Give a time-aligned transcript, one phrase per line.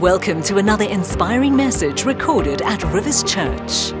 [0.00, 3.92] Welcome to another inspiring message recorded at Rivers Church.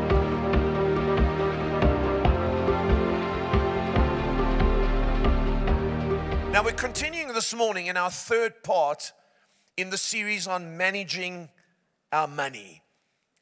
[6.50, 9.12] Now, we're continuing this morning in our third part
[9.76, 11.50] in the series on managing
[12.10, 12.82] our money.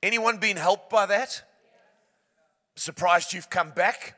[0.02, 1.44] Anyone been helped by that?
[2.74, 4.16] Surprised you've come back?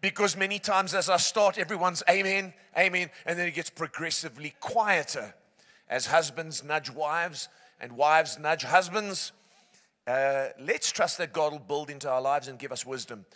[0.00, 5.34] Because many times as I start, everyone's amen, amen, and then it gets progressively quieter
[5.88, 7.48] as husbands nudge wives
[7.80, 9.32] and wives nudge husbands.
[10.06, 13.26] Uh, let's trust that God will build into our lives and give us wisdom.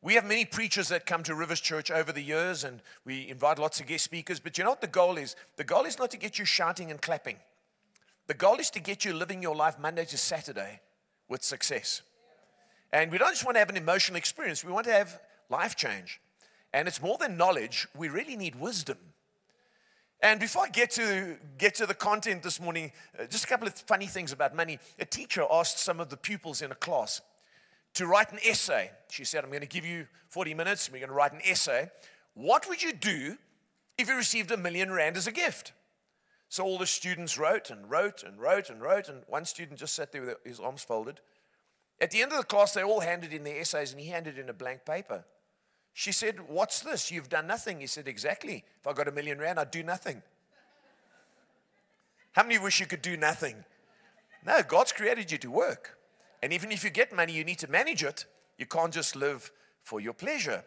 [0.00, 3.58] We have many preachers that come to Rivers Church over the years, and we invite
[3.58, 4.38] lots of guest speakers.
[4.38, 5.34] But you know what the goal is?
[5.56, 7.36] The goal is not to get you shouting and clapping.
[8.28, 10.80] The goal is to get you living your life Monday to Saturday
[11.28, 12.02] with success.
[12.92, 15.18] And we don't just want to have an emotional experience, we want to have
[15.50, 16.20] life change.
[16.72, 18.98] And it's more than knowledge, we really need wisdom.
[20.20, 23.68] And before I get to, get to the content this morning, uh, just a couple
[23.68, 24.78] of funny things about money.
[24.98, 27.20] A teacher asked some of the pupils in a class
[27.94, 28.90] to write an essay.
[29.10, 31.90] She said, I'm going to give you 40 minutes we're going to write an essay.
[32.34, 33.36] What would you do
[33.96, 35.72] if you received a million rand as a gift?
[36.48, 39.94] So all the students wrote and wrote and wrote and wrote, and one student just
[39.94, 41.20] sat there with his arms folded.
[42.00, 44.38] At the end of the class, they all handed in their essays and he handed
[44.38, 45.24] in a blank paper.
[45.98, 47.10] She said, What's this?
[47.10, 47.80] You've done nothing.
[47.80, 48.62] He said, Exactly.
[48.78, 50.22] If I got a million rand, I'd do nothing.
[52.30, 53.64] How many wish you could do nothing?
[54.46, 55.98] No, God's created you to work.
[56.40, 58.26] And even if you get money, you need to manage it.
[58.58, 59.50] You can't just live
[59.82, 60.62] for your pleasure.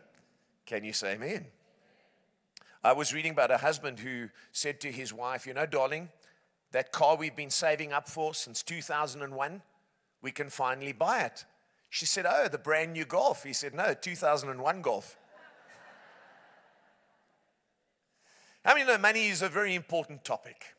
[0.65, 1.45] Can you say amen?
[2.83, 6.09] I was reading about a husband who said to his wife, You know, darling,
[6.73, 9.61] that car we've been saving up for since 2001,
[10.21, 11.45] we can finally buy it.
[11.89, 13.45] She said, Oh, the brand new Golf.
[13.45, 15.17] He said, No, 2001 Golf.
[18.63, 20.75] How many know money is a very important topic?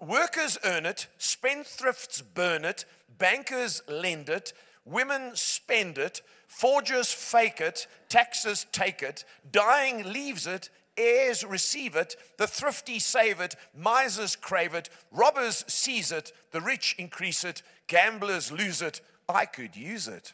[0.00, 2.84] Workers earn it, spendthrifts burn it,
[3.18, 4.52] bankers lend it,
[4.84, 12.16] women spend it, forgers fake it, taxes take it, dying leaves it, heirs receive it,
[12.36, 18.52] the thrifty save it, misers crave it, robbers seize it, the rich increase it, gamblers
[18.52, 20.32] lose it, I could use it.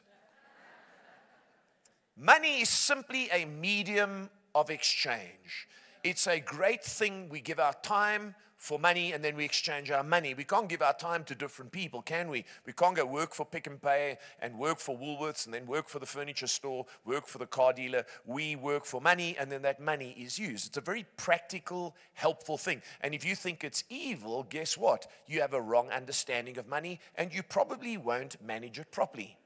[2.17, 5.69] Money is simply a medium of exchange.
[6.05, 7.29] It's a great thing.
[7.29, 10.35] We give our time for money and then we exchange our money.
[10.35, 12.45] We can't give our time to different people, can we?
[12.67, 15.89] We can't go work for Pick n Pay and work for Woolworths and then work
[15.89, 18.05] for the furniture store, work for the car dealer.
[18.27, 20.67] We work for money and then that money is used.
[20.67, 22.83] It's a very practical, helpful thing.
[23.01, 25.07] And if you think it's evil, guess what?
[25.29, 29.37] You have a wrong understanding of money and you probably won't manage it properly.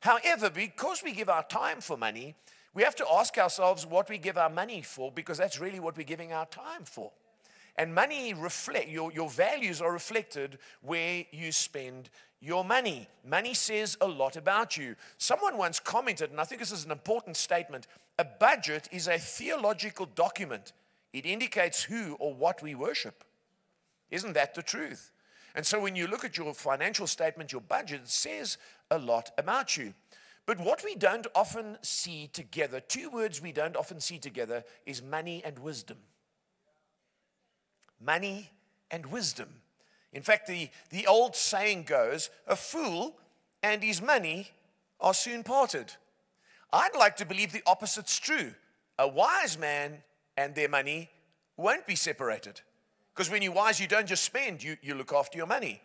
[0.00, 2.34] However, because we give our time for money,
[2.74, 5.96] we have to ask ourselves what we give our money for because that's really what
[5.96, 7.10] we're giving our time for.
[7.76, 12.10] And money reflect your, your values are reflected where you spend
[12.40, 13.08] your money.
[13.24, 14.96] Money says a lot about you.
[15.18, 17.86] Someone once commented, and I think this is an important statement
[18.18, 20.74] a budget is a theological document,
[21.14, 23.24] it indicates who or what we worship.
[24.10, 25.10] Isn't that the truth?
[25.54, 28.58] And so when you look at your financial statement, your budget, says
[28.90, 29.94] a lot about you.
[30.50, 35.00] But what we don't often see together, two words we don't often see together, is
[35.00, 35.98] money and wisdom
[38.00, 38.50] money
[38.90, 39.48] and wisdom.
[40.12, 43.16] In fact, the, the old saying goes a fool
[43.62, 44.48] and his money
[44.98, 45.92] are soon parted.
[46.72, 48.52] I'd like to believe the opposite's true.
[48.98, 50.02] A wise man
[50.36, 51.10] and their money
[51.56, 52.60] won't be separated.
[53.14, 55.80] Because when you're wise, you don't just spend, you, you look after your money.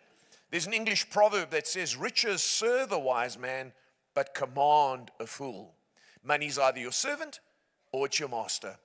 [0.49, 3.71] There's an English proverb that says, Riches serve a wise man,
[4.15, 5.75] but command a fool.
[6.23, 7.41] Money's either your servant
[7.91, 8.77] or it's your master.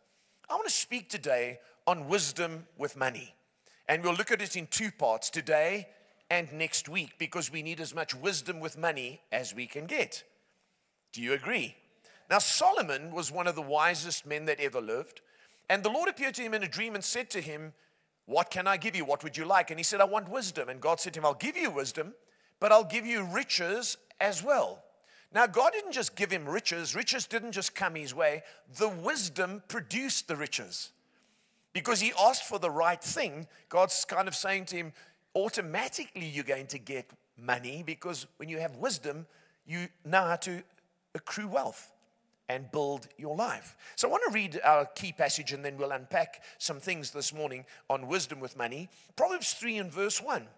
[0.48, 3.34] I want to speak today on wisdom with money.
[3.88, 5.88] And we'll look at it in two parts today
[6.28, 10.22] and next week because we need as much wisdom with money as we can get.
[11.12, 11.76] Do you agree?
[12.28, 15.20] Now, Solomon was one of the wisest men that ever lived.
[15.68, 17.72] And the Lord appeared to him in a dream and said to him,
[18.26, 19.04] What can I give you?
[19.04, 19.70] What would you like?
[19.70, 20.68] And he said, I want wisdom.
[20.68, 22.14] And God said to him, I'll give you wisdom,
[22.60, 24.84] but I'll give you riches as well.
[25.32, 28.42] Now, God didn't just give him riches, riches didn't just come his way.
[28.78, 30.90] The wisdom produced the riches.
[31.72, 34.92] Because he asked for the right thing, God's kind of saying to him,
[35.36, 39.26] automatically you're going to get money because when you have wisdom,
[39.66, 40.62] you know how to
[41.14, 41.92] accrue wealth
[42.48, 43.76] and build your life.
[43.94, 47.32] So I want to read our key passage and then we'll unpack some things this
[47.32, 48.88] morning on wisdom with money.
[49.14, 50.48] Proverbs 3 and verse 1.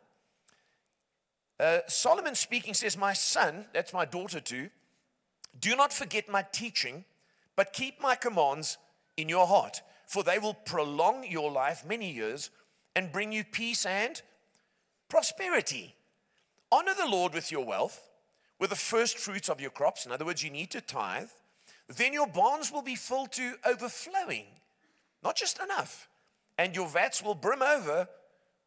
[1.62, 4.68] Uh, Solomon speaking says, My son, that's my daughter too,
[5.60, 7.04] do not forget my teaching,
[7.56, 8.78] but keep my commands
[9.16, 9.80] in your heart
[10.12, 12.50] for they will prolong your life many years
[12.94, 14.20] and bring you peace and
[15.08, 15.94] prosperity.
[16.70, 18.10] Honor the Lord with your wealth,
[18.58, 20.04] with the first fruits of your crops.
[20.04, 21.30] In other words, you need to tithe.
[21.88, 24.44] Then your barns will be filled to overflowing,
[25.24, 26.10] not just enough.
[26.58, 28.06] And your vats will brim over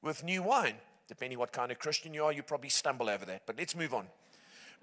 [0.02, 0.78] with new wine.
[1.08, 3.44] Depending what kind of Christian you are, you probably stumble over that.
[3.46, 4.08] But let's move on.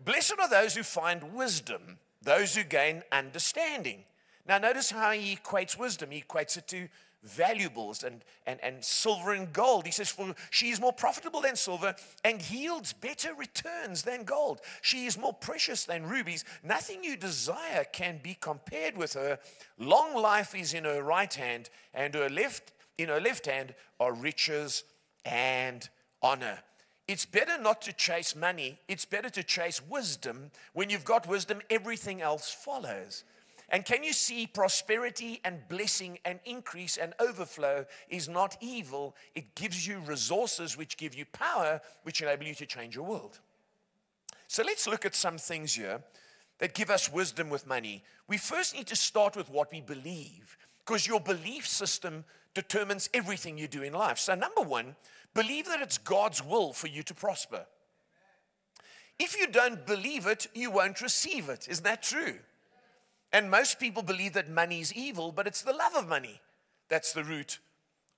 [0.04, 4.04] Blessed are those who find wisdom, those who gain understanding.
[4.46, 6.10] Now, notice how he equates wisdom.
[6.10, 6.88] He equates it to
[7.22, 9.86] valuables and, and, and silver and gold.
[9.86, 11.94] He says, For she is more profitable than silver
[12.24, 14.60] and yields better returns than gold.
[14.80, 16.44] She is more precious than rubies.
[16.64, 19.38] Nothing you desire can be compared with her.
[19.78, 24.12] Long life is in her right hand, and her left, in her left hand are
[24.12, 24.84] riches
[25.24, 25.88] and
[26.22, 26.58] honor.
[27.08, 30.50] It's better not to chase money, it's better to chase wisdom.
[30.72, 33.24] When you've got wisdom, everything else follows.
[33.68, 39.16] And can you see prosperity and blessing and increase and overflow is not evil?
[39.34, 43.40] It gives you resources which give you power, which enable you to change your world.
[44.46, 46.02] So let's look at some things here
[46.58, 48.04] that give us wisdom with money.
[48.28, 53.56] We first need to start with what we believe, because your belief system determines everything
[53.56, 54.18] you do in life.
[54.18, 54.94] So, number one,
[55.34, 57.66] believe that it's God's will for you to prosper.
[59.18, 61.68] If you don't believe it, you won't receive it.
[61.68, 62.34] Isn't that true?
[63.32, 66.40] And most people believe that money is evil, but it's the love of money
[66.88, 67.58] that's the root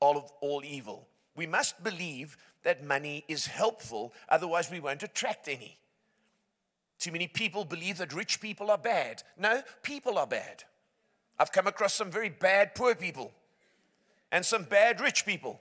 [0.00, 1.08] of all evil.
[1.36, 5.78] We must believe that money is helpful, otherwise, we won't attract any.
[6.98, 9.22] Too many people believe that rich people are bad.
[9.38, 10.64] No, people are bad.
[11.38, 13.32] I've come across some very bad poor people
[14.30, 15.60] and some bad rich people.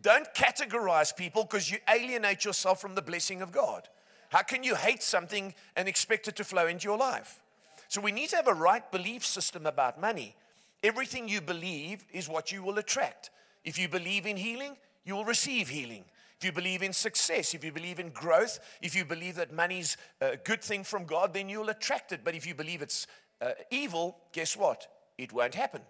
[0.00, 3.88] Don't categorize people because you alienate yourself from the blessing of God.
[4.30, 7.42] How can you hate something and expect it to flow into your life?
[7.88, 10.34] So we need to have a right belief system about money.
[10.82, 13.30] Everything you believe is what you will attract.
[13.64, 16.04] If you believe in healing, you will receive healing.
[16.38, 19.96] If you believe in success, if you believe in growth, if you believe that money's
[20.20, 22.22] a good thing from God, then you'll attract it.
[22.24, 23.06] But if you believe it's
[23.40, 24.88] uh, evil, guess what?
[25.18, 25.82] It won't happen.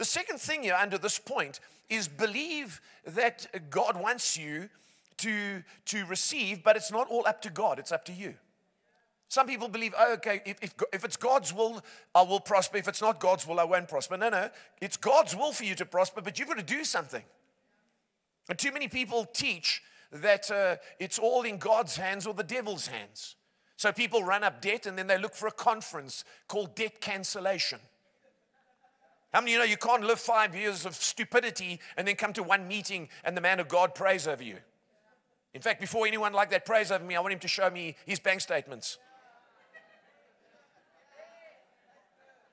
[0.00, 1.60] The second thing here under this point
[1.90, 4.70] is believe that God wants you
[5.18, 8.32] to, to receive, but it's not all up to God, it's up to you.
[9.28, 11.82] Some people believe, oh, okay, if, if, if, it's God's will,
[12.14, 12.78] I will prosper.
[12.78, 14.16] If it's not God's will, I won't prosper.
[14.16, 14.48] No, no,
[14.80, 17.22] it's God's will for you to prosper, but you've got to do something.
[18.48, 19.82] And too many people teach
[20.12, 23.36] that uh, it's all in God's hands or the devil's hands.
[23.76, 27.80] So people run up debt and then they look for a conference called debt cancellation.
[29.32, 32.42] How many you know you can't live five years of stupidity and then come to
[32.42, 34.56] one meeting and the man of God prays over you?
[35.54, 37.96] In fact, before anyone like that prays over me, I want him to show me
[38.06, 38.98] his bank statements.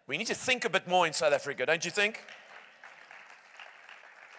[0.07, 2.23] We need to think a bit more in South Africa, don't you think?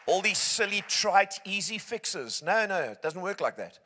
[0.06, 2.42] All these silly, trite, easy fixes.
[2.42, 3.78] No, no, it doesn't work like that.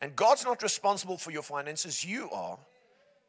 [0.00, 2.58] And God's not responsible for your finances, you are.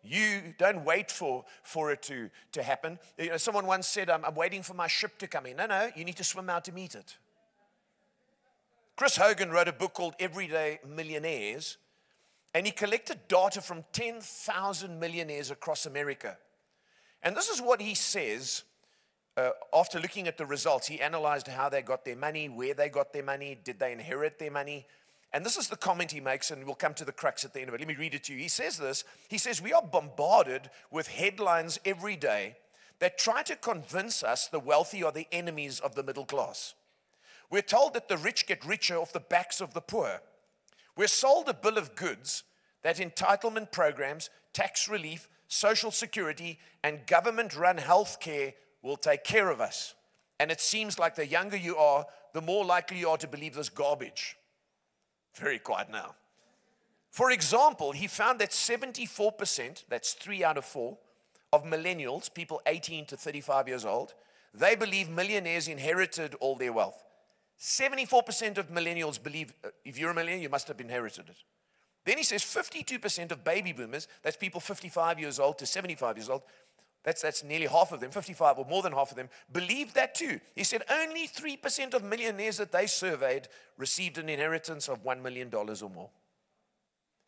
[0.06, 3.00] You don't wait for, for it to, to happen.
[3.18, 5.58] You know, someone once said, I'm, I'm waiting for my ship to come in.
[5.58, 7.18] No, no, you need to swim out to meet it.
[8.96, 11.78] Chris Hogan wrote a book called Everyday Millionaires,
[12.54, 16.38] and he collected data from 10,000 millionaires across America.
[17.22, 18.64] And this is what he says
[19.36, 20.88] uh, after looking at the results.
[20.88, 24.40] He analyzed how they got their money, where they got their money, did they inherit
[24.40, 24.86] their money.
[25.36, 27.60] And this is the comment he makes, and we'll come to the crux at the
[27.60, 27.82] end of it.
[27.82, 28.40] Let me read it to you.
[28.40, 32.56] He says this He says, We are bombarded with headlines every day
[33.00, 36.74] that try to convince us the wealthy are the enemies of the middle class.
[37.52, 40.22] We're told that the rich get richer off the backs of the poor.
[40.96, 42.44] We're sold a bill of goods
[42.84, 49.50] that entitlement programs, tax relief, Social Security, and government run health care will take care
[49.50, 49.96] of us.
[50.40, 53.56] And it seems like the younger you are, the more likely you are to believe
[53.56, 54.38] this garbage.
[55.36, 56.16] Very quiet now.
[57.12, 60.98] For example, he found that 74%, that's three out of four,
[61.54, 64.14] of millennials, people 18 to 35 years old,
[64.54, 67.04] they believe millionaires inherited all their wealth.
[67.60, 71.38] 74% of millennials believe uh, if you're a millionaire, you must have inherited it.
[72.04, 76.30] Then he says 52% of baby boomers, that's people 55 years old to 75 years
[76.30, 76.44] old,
[77.06, 80.16] that's, that's nearly half of them, 55 or more than half of them, believed that
[80.16, 80.40] too.
[80.56, 83.48] He said only 3% of millionaires that they surveyed
[83.78, 86.10] received an inheritance of $1 million or more.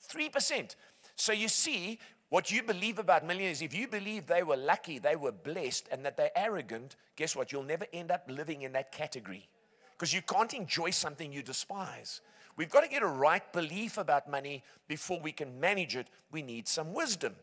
[0.09, 0.75] 3%.
[1.15, 5.15] So you see, what you believe about millionaires, if you believe they were lucky, they
[5.15, 7.51] were blessed, and that they're arrogant, guess what?
[7.51, 9.47] You'll never end up living in that category
[9.91, 12.21] because you can't enjoy something you despise.
[12.57, 16.07] We've got to get a right belief about money before we can manage it.
[16.31, 17.35] We need some wisdom.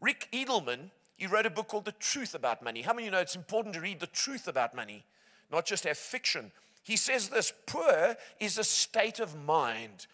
[0.00, 0.90] Rick Edelman,
[1.24, 2.82] he wrote a book called The Truth About Money.
[2.82, 5.06] How many you know it's important to read the truth about money,
[5.50, 6.52] not just have fiction?
[6.82, 10.06] He says this poor is a state of mind.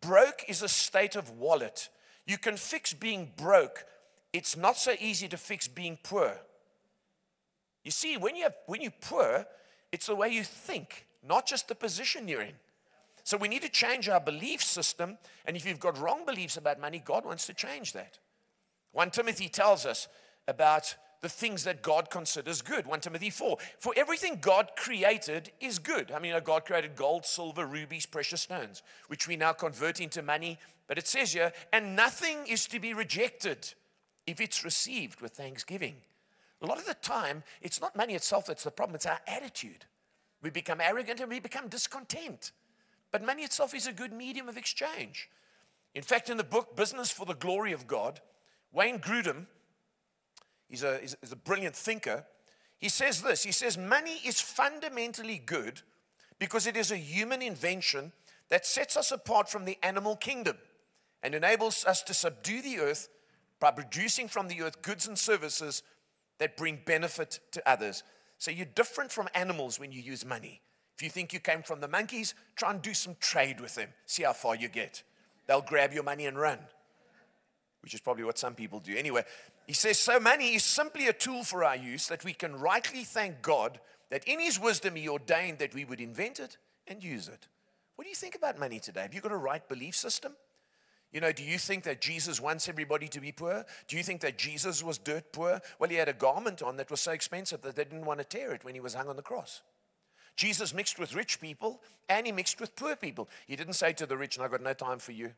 [0.00, 1.88] Broke is a state of wallet.
[2.26, 3.84] You can fix being broke.
[4.32, 6.32] It's not so easy to fix being poor.
[7.84, 9.46] You see, when you're, when you're poor,
[9.92, 12.54] it's the way you think, not just the position you're in.
[13.22, 15.16] So we need to change our belief system.
[15.44, 18.18] And if you've got wrong beliefs about money, God wants to change that.
[18.90, 20.08] 1 Timothy tells us
[20.48, 22.86] about the things that God considers good.
[22.86, 23.56] 1 Timothy 4.
[23.78, 26.12] For everything God created is good.
[26.12, 30.58] I mean, God created gold, silver, rubies, precious stones, which we now convert into money.
[30.86, 33.74] But it says here, and nothing is to be rejected
[34.26, 35.96] if it's received with thanksgiving.
[36.62, 39.84] A lot of the time, it's not money itself that's the problem, it's our attitude.
[40.42, 42.52] We become arrogant and we become discontent.
[43.10, 45.28] But money itself is a good medium of exchange.
[45.94, 48.20] In fact, in the book Business for the Glory of God,
[48.72, 49.46] Wayne Grudem,
[50.68, 52.24] he's a, he's a brilliant thinker,
[52.78, 55.82] he says this He says, Money is fundamentally good
[56.38, 58.12] because it is a human invention
[58.48, 60.56] that sets us apart from the animal kingdom
[61.22, 63.08] and enables us to subdue the earth
[63.58, 65.82] by producing from the earth goods and services
[66.38, 68.02] that bring benefit to others.
[68.38, 70.60] So you're different from animals when you use money.
[70.94, 73.88] If you think you came from the monkeys, try and do some trade with them.
[74.04, 75.02] See how far you get.
[75.46, 76.58] They'll grab your money and run,
[77.82, 78.96] which is probably what some people do.
[78.96, 79.24] Anyway,
[79.66, 83.04] he says, So money is simply a tool for our use that we can rightly
[83.04, 83.80] thank God
[84.10, 86.56] that in His wisdom He ordained that we would invent it
[86.86, 87.48] and use it.
[87.96, 89.02] What do you think about money today?
[89.02, 90.34] Have you got a right belief system?
[91.12, 93.64] You know, do you think that Jesus wants everybody to be poor?
[93.88, 95.60] Do you think that Jesus was dirt poor?
[95.78, 98.24] Well, he had a garment on that was so expensive that they didn't want to
[98.24, 99.62] tear it when he was hung on the cross.
[100.36, 103.28] Jesus mixed with rich people and he mixed with poor people.
[103.46, 105.32] He didn't say to the rich, and I've got no time for you.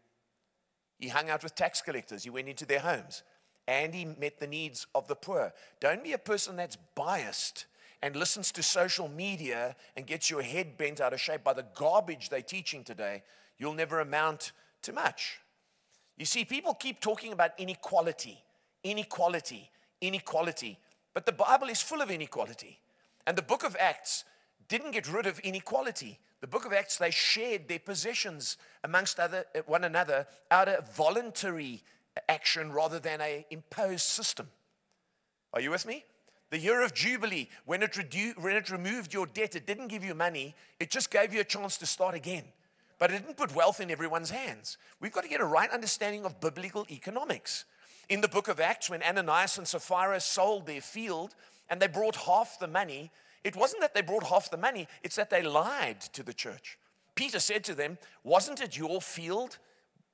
[0.99, 3.23] He hung out with tax collectors, he went into their homes,
[3.68, 5.52] and he met the needs of the poor.
[5.78, 7.66] Don't be a person that's biased
[8.02, 11.66] and listens to social media and gets your head bent out of shape by the
[11.75, 13.22] garbage they're teaching today.
[13.58, 15.40] You'll never amount to much.
[16.16, 18.42] You see, people keep talking about inequality,
[18.82, 19.70] inequality,
[20.00, 20.78] inequality.
[21.12, 22.78] But the Bible is full of inequality.
[23.26, 24.25] And the book of Acts
[24.68, 26.18] didn't get rid of inequality.
[26.40, 31.82] The book of Acts, they shared their possessions amongst other, one another out of voluntary
[32.28, 34.48] action rather than a imposed system.
[35.52, 36.04] Are you with me?
[36.50, 40.04] The year of Jubilee, when it, redu- when it removed your debt, it didn't give
[40.04, 42.44] you money, it just gave you a chance to start again
[42.98, 44.76] but it didn't put wealth in everyone's hands.
[45.00, 47.64] We've got to get a right understanding of biblical economics.
[48.08, 51.34] In the book of Acts, when Ananias and Sapphira sold their field
[51.70, 53.10] and they brought half the money,
[53.44, 56.78] it wasn't that they brought half the money, it's that they lied to the church.
[57.14, 59.58] Peter said to them, Wasn't it your field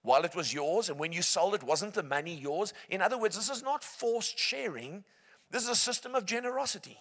[0.04, 0.88] while it was yours?
[0.88, 2.72] And when you sold it, wasn't the money yours?
[2.88, 5.02] In other words, this is not forced sharing,
[5.50, 6.98] this is a system of generosity.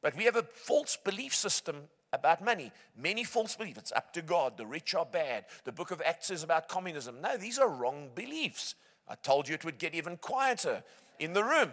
[0.00, 2.70] But we have a false belief system about money.
[2.96, 3.78] Many false beliefs.
[3.78, 4.56] It's up to God.
[4.56, 5.46] The rich are bad.
[5.64, 7.20] The book of Acts is about communism.
[7.20, 8.74] No, these are wrong beliefs.
[9.08, 10.82] I told you it would get even quieter
[11.18, 11.70] in the room.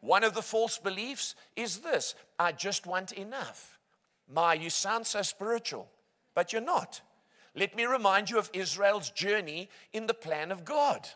[0.00, 3.78] One of the false beliefs is this I just want enough.
[4.30, 5.88] My, you sound so spiritual,
[6.34, 7.00] but you're not.
[7.58, 11.08] Let me remind you of Israel's journey in the plan of God.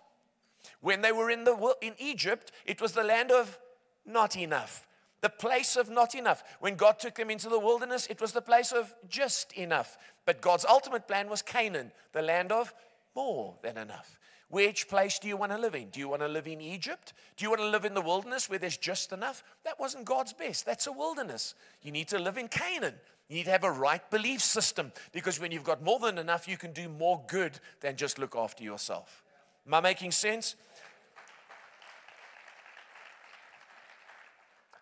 [0.81, 3.59] When they were in, the, in Egypt, it was the land of
[4.05, 4.87] not enough
[5.23, 6.43] the place of not enough.
[6.61, 9.97] When God took them into the wilderness, it was the place of just enough.
[10.27, 12.75] But God's ultimate plan was Canaan, the land of
[13.15, 14.19] more than enough.
[14.49, 15.89] Which place do you want to live in?
[15.89, 17.15] Do you want to live in Egypt?
[17.37, 19.43] Do you want to live in the wilderness where there's just enough?
[19.65, 20.67] That wasn't God's best.
[20.67, 21.55] That's a wilderness.
[21.83, 22.95] You need to live in Canaan.
[23.33, 26.47] You need to have a right belief system because when you've got more than enough,
[26.47, 29.23] you can do more good than just look after yourself.
[29.67, 30.55] Am I making sense?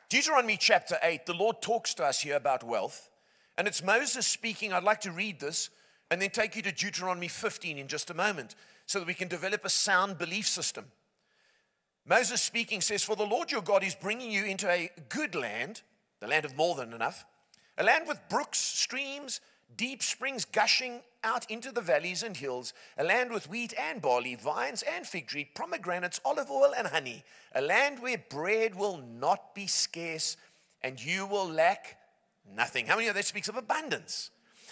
[0.09, 3.09] Deuteronomy chapter 8, the Lord talks to us here about wealth.
[3.57, 4.73] And it's Moses speaking.
[4.73, 5.71] I'd like to read this
[6.11, 9.29] and then take you to Deuteronomy 15 in just a moment so that we can
[9.29, 10.87] develop a sound belief system.
[12.05, 15.83] Moses speaking says, For the Lord your God is bringing you into a good land,
[16.19, 17.25] the land of more than enough,
[17.79, 19.41] a land with brooks, streams,
[19.77, 24.35] deep springs gushing out into the valleys and hills, a land with wheat and barley,
[24.35, 27.25] vines and fig tree, pomegranates, olive oil and honey,
[27.55, 30.37] a land where bread will not be scarce
[30.83, 31.99] and you will lack
[32.55, 32.87] nothing.
[32.87, 34.31] How many of that speaks of abundance?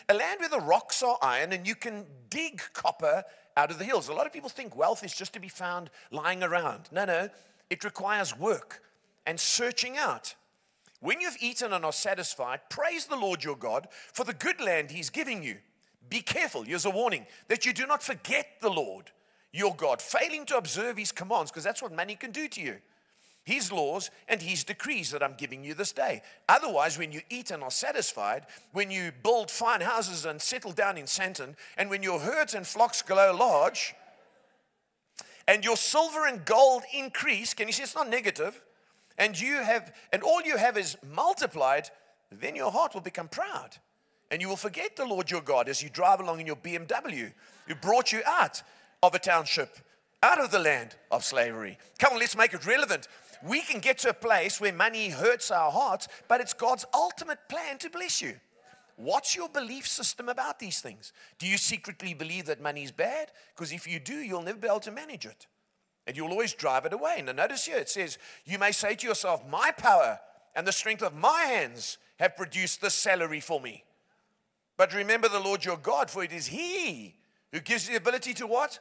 [0.09, 3.25] A land where the rocks are iron and you can dig copper
[3.57, 4.09] out of the hills.
[4.09, 6.89] A lot of people think wealth is just to be found lying around.
[6.93, 7.29] No, no,
[7.69, 8.83] it requires work
[9.27, 10.35] and searching out.
[11.01, 14.91] When you've eaten and are satisfied, praise the Lord your God for the good land
[14.91, 15.59] he's giving you.
[16.09, 19.13] Be careful, here's a warning, that you do not forget the Lord
[19.53, 22.77] your God, failing to observe his commands, because that's what money can do to you.
[23.49, 26.21] his laws and his decrees that I'm giving you this day.
[26.49, 30.99] Otherwise, when you eat and are satisfied, when you build fine houses and settle down
[30.99, 33.95] in Sandton, and when your herds and flocks grow large,
[35.49, 38.61] and your silver and gold increase, can you see it's not negative?
[39.19, 41.91] And you have, and all you have is multiplied,
[42.31, 43.77] then your heart will become proud.
[44.31, 47.33] And you will forget the Lord your God as you drive along in your BMW,
[47.67, 48.63] who brought you out
[49.03, 49.79] of a township,
[50.23, 51.79] out of the land of slavery.
[51.99, 53.09] Come on, let's make it relevant.
[53.43, 57.39] We can get to a place where money hurts our hearts, but it's God's ultimate
[57.49, 58.35] plan to bless you.
[58.97, 61.13] What's your belief system about these things?
[61.39, 63.31] Do you secretly believe that money is bad?
[63.55, 65.47] Because if you do, you'll never be able to manage it.
[66.09, 67.23] And you'll always drive it away.
[67.25, 70.19] Now, notice here it says, You may say to yourself, My power
[70.57, 73.85] and the strength of my hands have produced this salary for me.
[74.79, 77.15] But remember the Lord your God, for it is He
[77.53, 78.79] who gives you the ability to what?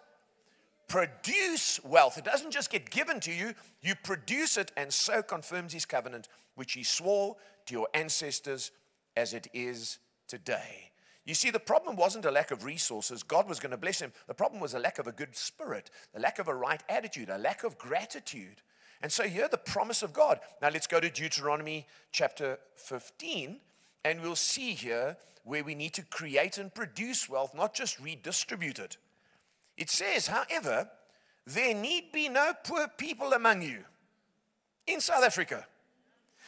[0.87, 2.17] Produce wealth.
[2.17, 6.29] It doesn't just get given to you, you produce it, and so confirms His covenant,
[6.55, 8.71] which He swore to your ancestors
[9.17, 10.91] as it is today.
[11.27, 13.21] You see, the problem wasn't a lack of resources.
[13.21, 14.13] God was going to bless him.
[14.27, 17.29] The problem was a lack of a good spirit, a lack of a right attitude,
[17.29, 18.61] a lack of gratitude.
[19.01, 20.39] And so, here, the promise of God.
[20.61, 23.59] Now, let's go to Deuteronomy chapter 15,
[24.05, 28.79] and we'll see here where we need to create and produce wealth, not just redistribute
[28.79, 28.95] it.
[29.75, 30.89] It says, however,
[31.45, 33.83] there need be no poor people among you
[34.87, 35.67] in South Africa.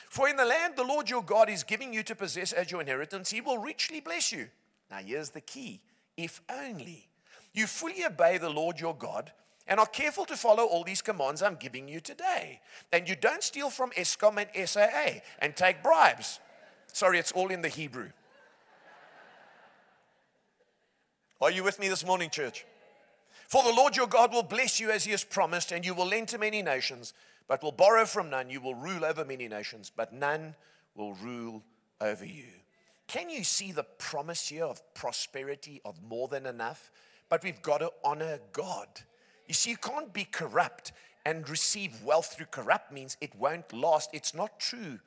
[0.09, 2.79] For in the land the Lord your God is giving you to possess as your
[2.79, 4.47] inheritance, he will richly bless you.
[4.89, 5.81] Now, here's the key
[6.17, 7.07] if only
[7.53, 9.31] you fully obey the Lord your God
[9.67, 12.59] and are careful to follow all these commands I'm giving you today.
[12.91, 16.39] And you don't steal from Eskom and SAA and take bribes.
[16.91, 18.09] Sorry, it's all in the Hebrew.
[21.39, 22.65] Are you with me this morning, church?
[23.47, 26.07] For the Lord your God will bless you as he has promised, and you will
[26.07, 27.13] lend to many nations,
[27.47, 28.49] but will borrow from none.
[28.49, 30.55] You will rule over many nations, but none
[30.95, 31.63] will rule
[32.01, 32.58] over you.
[33.09, 36.91] Can you see the promise here of prosperity, of more than enough?
[37.27, 38.87] But we've got to honor God.
[39.47, 40.91] You see, you can't be corrupt
[41.25, 44.11] and receive wealth through corrupt means it won't last.
[44.13, 44.99] It's not true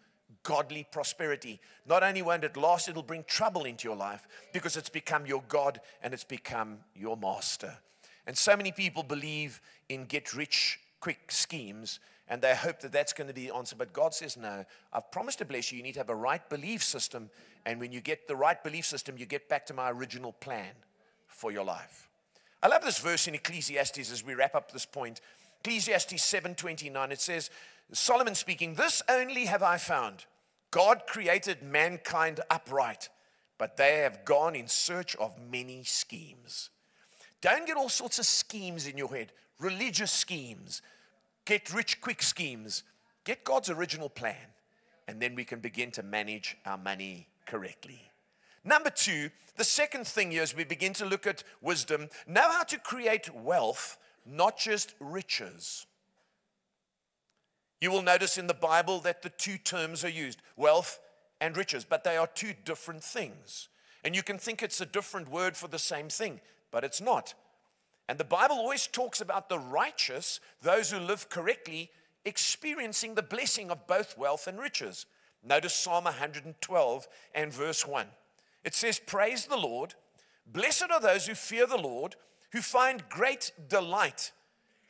[0.42, 1.60] godly prosperity.
[1.86, 5.44] Not only won't it last, it'll bring trouble into your life because it's become your
[5.46, 7.78] God and it's become your master.
[8.26, 12.00] And so many people believe in get rich quick schemes
[12.32, 13.76] and they hope that that's going to be the answer.
[13.76, 15.76] But God says, no, I've promised to bless you.
[15.76, 17.28] You need to have a right belief system.
[17.66, 20.72] And when you get the right belief system, you get back to my original plan
[21.26, 22.08] for your life.
[22.62, 25.20] I love this verse in Ecclesiastes as we wrap up this point.
[25.62, 27.50] Ecclesiastes 7:29 it says
[27.92, 30.24] Solomon speaking this only have I found
[30.70, 33.10] God created mankind upright
[33.58, 36.70] but they have gone in search of many schemes
[37.42, 40.82] don't get all sorts of schemes in your head religious schemes
[41.44, 42.82] get rich quick schemes
[43.24, 44.54] get God's original plan
[45.08, 48.12] and then we can begin to manage our money correctly
[48.64, 52.62] Number two, the second thing here as we begin to look at wisdom, know how
[52.64, 55.86] to create wealth, not just riches.
[57.80, 61.00] You will notice in the Bible that the two terms are used wealth
[61.40, 63.68] and riches, but they are two different things.
[64.04, 67.34] And you can think it's a different word for the same thing, but it's not.
[68.12, 71.90] And the Bible always talks about the righteous, those who live correctly,
[72.26, 75.06] experiencing the blessing of both wealth and riches.
[75.42, 78.06] Notice Psalm 112 and verse 1.
[78.64, 79.94] It says, Praise the Lord.
[80.46, 82.16] Blessed are those who fear the Lord,
[82.50, 84.32] who find great delight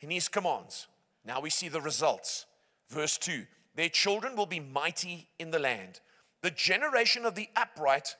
[0.01, 0.89] in his commands.
[1.23, 2.45] Now we see the results.
[2.89, 6.01] Verse 2 Their children will be mighty in the land.
[6.41, 8.17] The generation of the upright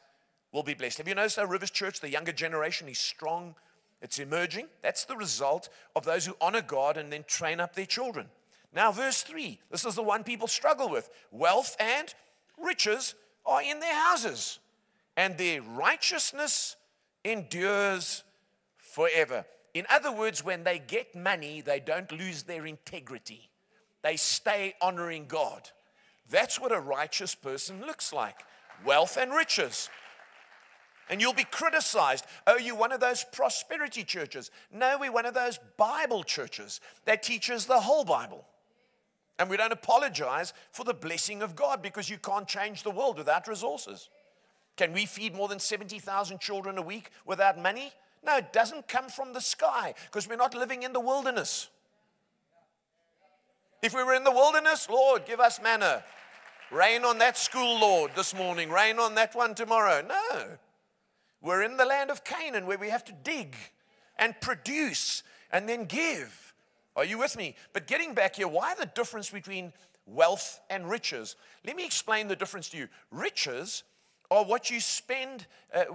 [0.54, 1.00] will be blessed.
[1.00, 3.56] Have you noticed our Rivers Church, the younger generation is strong,
[4.04, 4.68] it's emerging?
[4.84, 8.28] That's the result of those who honor God and then train up their children.
[8.76, 12.14] Now, verse 3 this is the one people struggle with wealth and
[12.62, 14.60] riches are in their houses
[15.16, 16.76] and their righteousness
[17.24, 18.24] endures
[18.78, 19.46] forever.
[19.74, 23.50] In other words, when they get money, they don't lose their integrity,
[24.02, 25.70] they stay honoring God.
[26.30, 28.40] That's what a righteous person looks like
[28.86, 29.90] wealth and riches.
[31.14, 32.26] And you'll be criticized.
[32.48, 34.50] Oh, you one of those prosperity churches.
[34.74, 38.44] No, we're one of those Bible churches that teaches the whole Bible.
[39.38, 43.20] And we don't apologize for the blessing of God because you can't change the world
[43.20, 44.10] without resources.
[44.76, 47.92] Can we feed more than 70,000 children a week without money?
[48.26, 51.70] No, it doesn't come from the sky because we're not living in the wilderness.
[53.84, 56.04] If we were in the wilderness, Lord, give us manna.
[56.72, 58.72] Rain on that school, Lord, this morning.
[58.72, 60.02] Rain on that one tomorrow.
[60.02, 60.58] No.
[61.44, 63.56] We're in the land of Canaan where we have to dig
[64.18, 66.54] and produce and then give.
[66.96, 67.56] Are you with me?
[67.74, 69.74] But getting back here, why the difference between
[70.06, 71.36] wealth and riches.
[71.66, 72.88] Let me explain the difference to you.
[73.12, 73.84] Riches
[74.32, 75.86] are what you spend, uh,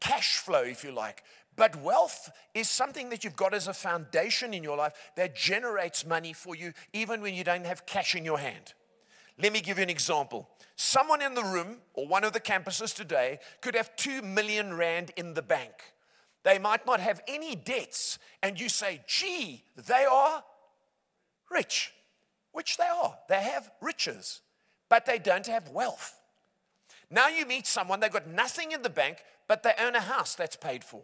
[0.00, 1.22] cash flow, if you like.
[1.56, 6.06] But wealth is something that you've got as a foundation in your life that generates
[6.06, 8.72] money for you even when you don't have cash in your hand.
[9.40, 10.48] Let me give you an example.
[10.76, 15.12] Someone in the room or one of the campuses today could have 2 million rand
[15.16, 15.72] in the bank.
[16.44, 20.42] They might not have any debts, and you say, gee, they are
[21.50, 21.92] rich,
[22.50, 23.16] which they are.
[23.28, 24.40] They have riches,
[24.88, 26.18] but they don't have wealth.
[27.10, 30.34] Now you meet someone, they've got nothing in the bank, but they own a house
[30.34, 31.02] that's paid for.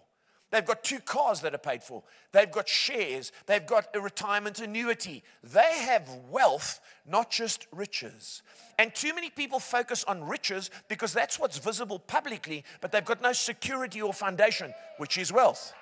[0.50, 2.02] They've got two cars that are paid for.
[2.32, 3.32] They've got shares.
[3.46, 5.22] They've got a retirement annuity.
[5.42, 8.42] They have wealth, not just riches.
[8.78, 13.20] And too many people focus on riches because that's what's visible publicly, but they've got
[13.20, 15.74] no security or foundation, which is wealth.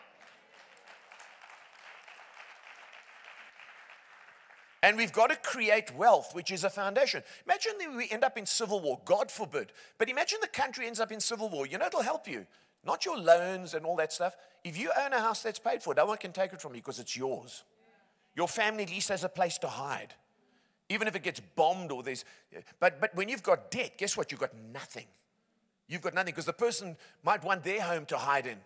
[4.82, 7.22] And we've got to create wealth, which is a foundation.
[7.44, 9.72] Imagine that we end up in civil war, God forbid.
[9.98, 11.66] But imagine the country ends up in civil war.
[11.66, 12.46] You know, it'll help you.
[12.84, 14.36] Not your loans and all that stuff.
[14.66, 16.80] If you own a house that's paid for, no one can take it from you
[16.80, 17.62] because it's yours.
[18.34, 20.12] Your family at least has a place to hide.
[20.88, 22.24] Even if it gets bombed or there's.
[22.80, 24.32] But, but when you've got debt, guess what?
[24.32, 25.06] You've got nothing.
[25.86, 28.58] You've got nothing because the person might want their home to hide in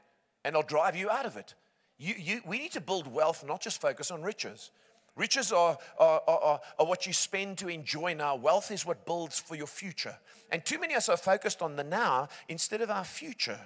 [0.43, 1.55] and they'll drive you out of it.
[1.99, 4.71] You, you, we need to build wealth, not just focus on riches.
[5.17, 8.37] Riches are, are, are, are, what you spend to enjoy now.
[8.37, 10.17] Wealth is what builds for your future.
[10.51, 13.61] And too many of us are focused on the now instead of our future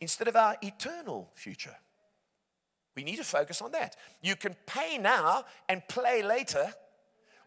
[0.00, 1.76] instead of our eternal future.
[2.96, 3.96] We need to focus on that.
[4.22, 6.72] You can pay now and play later,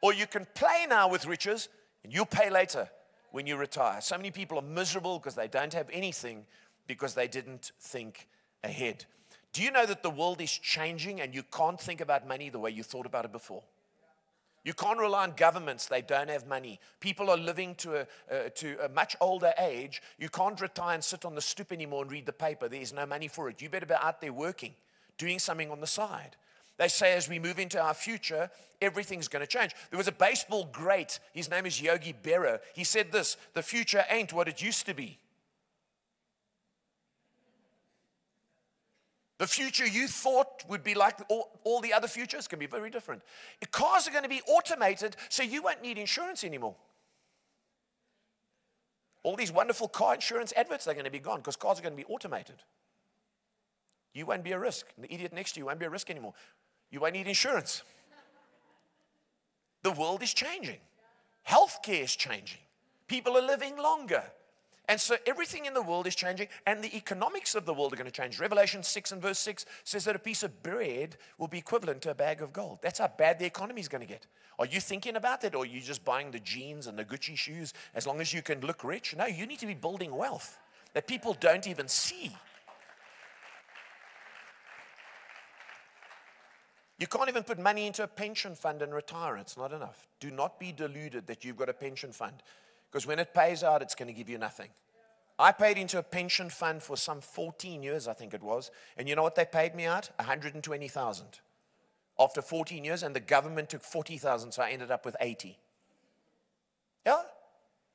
[0.02, 1.70] or you can play now with riches
[2.04, 2.90] and you'll pay later
[3.32, 4.00] when you retire.
[4.02, 6.46] So many people are miserable because they don't have anything
[6.88, 8.28] because they didn't think
[8.64, 9.06] ahead.
[9.52, 12.60] Do you know that the world is changing and you can't think about money the
[12.60, 13.64] way you thought about it before?
[14.64, 16.80] You can't rely on governments, they don't have money.
[17.02, 20.02] People are living to a, uh, to a much older age.
[20.18, 22.70] You can't retire and sit on the stoop anymore and read the paper.
[22.70, 23.62] There's no money for it.
[23.62, 24.74] You better be out there working,
[25.18, 26.38] doing something on the side.
[26.78, 28.50] They say as we move into our future,
[28.82, 29.76] everything's going to change.
[29.92, 32.60] There was a baseball great, his name is Yogi Berra.
[32.74, 35.20] He said this the future ain't what it used to be.
[39.44, 42.90] The future you thought would be like all, all the other futures can be very
[42.90, 43.22] different.
[43.72, 46.76] Cars are going to be automated, so you won't need insurance anymore.
[49.22, 51.92] All these wonderful car insurance adverts are going to be gone because cars are going
[51.92, 52.56] to be automated.
[54.14, 54.86] You won't be a risk.
[54.98, 56.36] The idiot next to you won't be a risk anymore.
[56.90, 57.84] You won't need insurance.
[59.82, 60.80] The world is changing.
[61.46, 62.62] Healthcare is changing.
[63.08, 64.24] People are living longer.
[64.90, 67.96] And so everything in the world is changing, and the economics of the world are
[67.96, 68.40] going to change.
[68.40, 72.12] Revelation 6 and verse 6 says that a piece of bread will be equivalent to
[72.12, 72.80] a bag of gold.
[72.82, 74.28] That's how bad the economy is going to get.
[74.60, 77.38] Are you thinking about that, or are you just buying the jeans and the Gucci
[77.38, 79.16] shoes as long as you can look rich?
[79.16, 80.60] No, you need to be building wealth
[80.94, 82.32] that people don't even see.
[87.00, 89.38] You can't even put money into a pension fund and retire.
[89.38, 90.08] It's not enough.
[90.20, 92.44] Do not be deluded that you've got a pension fund.
[92.94, 94.70] Because when it pays out, it's going to give you nothing.
[95.40, 98.70] I paid into a pension fund for some 14 years, I think it was.
[98.96, 100.12] And you know what they paid me out?
[100.18, 101.26] 120,000
[102.20, 105.58] after 14 years, and the government took 40,000, so I ended up with 80.
[107.04, 107.24] Yeah?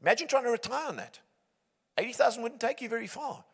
[0.02, 1.20] Imagine trying to retire on that.
[1.96, 3.44] 80,000 wouldn't take you very far.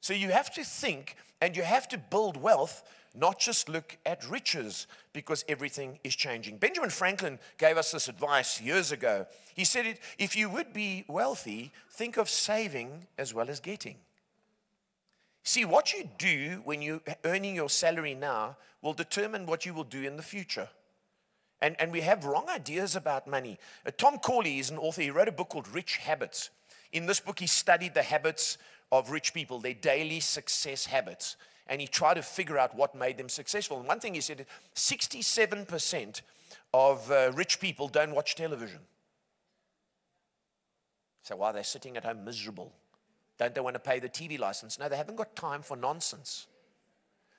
[0.00, 4.28] So you have to think and you have to build wealth not just look at
[4.28, 6.58] riches because everything is changing.
[6.58, 9.26] Benjamin Franklin gave us this advice years ago.
[9.54, 13.96] He said, If you would be wealthy, think of saving as well as getting.
[15.44, 19.84] See, what you do when you're earning your salary now will determine what you will
[19.84, 20.68] do in the future.
[21.60, 23.58] And, and we have wrong ideas about money.
[23.86, 25.02] Uh, Tom Corley is an author.
[25.02, 26.50] He wrote a book called Rich Habits.
[26.92, 28.58] In this book, he studied the habits
[28.90, 33.16] of rich people, their daily success habits and he tried to figure out what made
[33.16, 33.78] them successful.
[33.78, 36.22] And one thing he said 67%
[36.72, 38.80] of uh, rich people don't watch television.
[41.22, 42.72] So why are they sitting at home miserable?
[43.38, 44.78] Don't they want to pay the TV license?
[44.78, 46.46] No, they haven't got time for nonsense.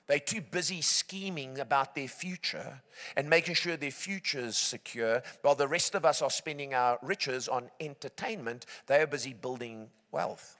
[0.06, 2.80] They're too busy scheming about their future
[3.16, 6.98] and making sure their future is secure, while the rest of us are spending our
[7.02, 8.66] riches on entertainment.
[8.86, 10.58] They are busy building wealth.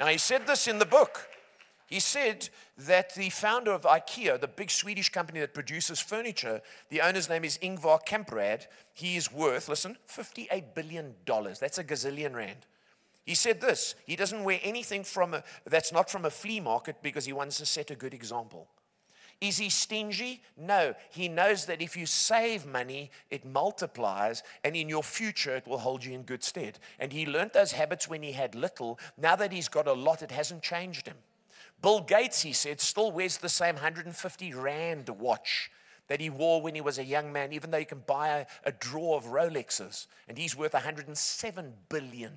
[0.00, 1.28] Now, he said this in the book.
[1.86, 7.02] He said that the founder of IKEA, the big Swedish company that produces furniture, the
[7.02, 8.66] owner's name is Ingvar Kamprad.
[8.94, 11.14] He is worth, listen, $58 billion.
[11.26, 12.64] That's a gazillion rand.
[13.26, 16.96] He said this he doesn't wear anything from a, that's not from a flea market
[17.02, 18.68] because he wants to set a good example.
[19.40, 20.42] Is he stingy?
[20.56, 20.94] No.
[21.10, 25.78] He knows that if you save money, it multiplies, and in your future, it will
[25.78, 26.78] hold you in good stead.
[26.98, 28.98] And he learned those habits when he had little.
[29.16, 31.16] Now that he's got a lot, it hasn't changed him.
[31.80, 35.70] Bill Gates, he said, still wears the same 150 Rand watch
[36.08, 38.46] that he wore when he was a young man, even though you can buy a,
[38.64, 42.32] a drawer of Rolexes, and he's worth $107 billion.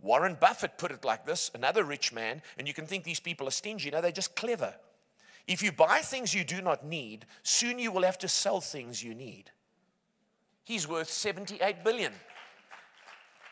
[0.00, 3.48] Warren Buffett put it like this another rich man, and you can think these people
[3.48, 3.90] are stingy.
[3.90, 4.74] No, they're just clever.
[5.48, 9.02] If you buy things you do not need, soon you will have to sell things
[9.02, 9.50] you need.
[10.62, 12.12] He's worth 78 billion.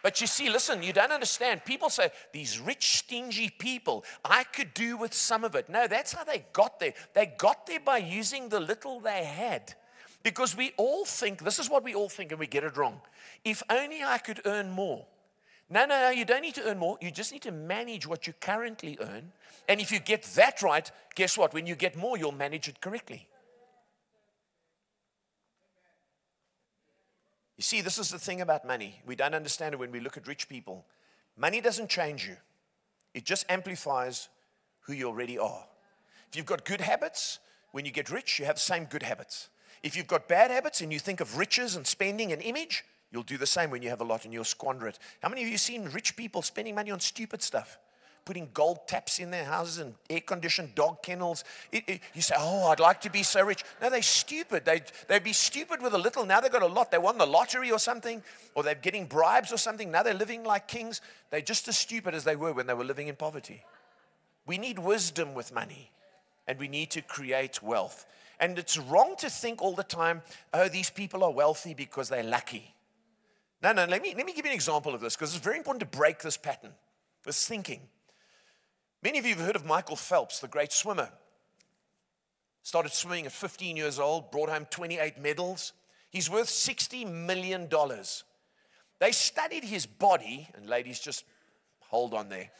[0.02, 1.64] But you see, listen, you don't understand.
[1.64, 5.70] People say, these rich, stingy people, I could do with some of it.
[5.70, 6.92] No, that's how they got there.
[7.14, 9.74] They got there by using the little they had.
[10.22, 13.00] Because we all think, this is what we all think, and we get it wrong.
[13.42, 15.06] If only I could earn more.
[15.68, 16.96] No, no, no, you don't need to earn more.
[17.00, 19.32] You just need to manage what you currently earn.
[19.68, 21.52] And if you get that right, guess what?
[21.52, 23.26] When you get more, you'll manage it correctly.
[27.56, 29.00] You see, this is the thing about money.
[29.06, 30.84] We don't understand it when we look at rich people.
[31.36, 32.36] Money doesn't change you,
[33.12, 34.28] it just amplifies
[34.80, 35.64] who you already are.
[36.30, 37.40] If you've got good habits,
[37.72, 39.48] when you get rich, you have the same good habits.
[39.82, 43.22] If you've got bad habits and you think of riches and spending and image, You'll
[43.22, 44.98] do the same when you have a lot and you'll squander it.
[45.22, 47.78] How many of you seen rich people spending money on stupid stuff?
[48.24, 51.44] Putting gold taps in their houses and air conditioned dog kennels.
[51.70, 53.62] It, it, you say, Oh, I'd like to be so rich.
[53.80, 54.64] No, they're stupid.
[54.64, 56.26] They, they'd be stupid with a little.
[56.26, 56.90] Now they've got a lot.
[56.90, 58.24] They won the lottery or something,
[58.56, 59.92] or they're getting bribes or something.
[59.92, 61.00] Now they're living like kings.
[61.30, 63.62] They're just as stupid as they were when they were living in poverty.
[64.44, 65.92] We need wisdom with money,
[66.48, 68.06] and we need to create wealth.
[68.38, 72.22] And it's wrong to think all the time, oh, these people are wealthy because they're
[72.22, 72.74] lucky.
[73.62, 75.56] No, no, let me, let me give you an example of this because it's very
[75.56, 76.72] important to break this pattern,
[77.24, 77.80] this thinking.
[79.02, 81.10] Many of you have heard of Michael Phelps, the great swimmer.
[82.62, 85.72] Started swimming at 15 years old, brought home 28 medals.
[86.10, 87.68] He's worth $60 million.
[88.98, 91.24] They studied his body, and ladies, just
[91.80, 92.50] hold on there.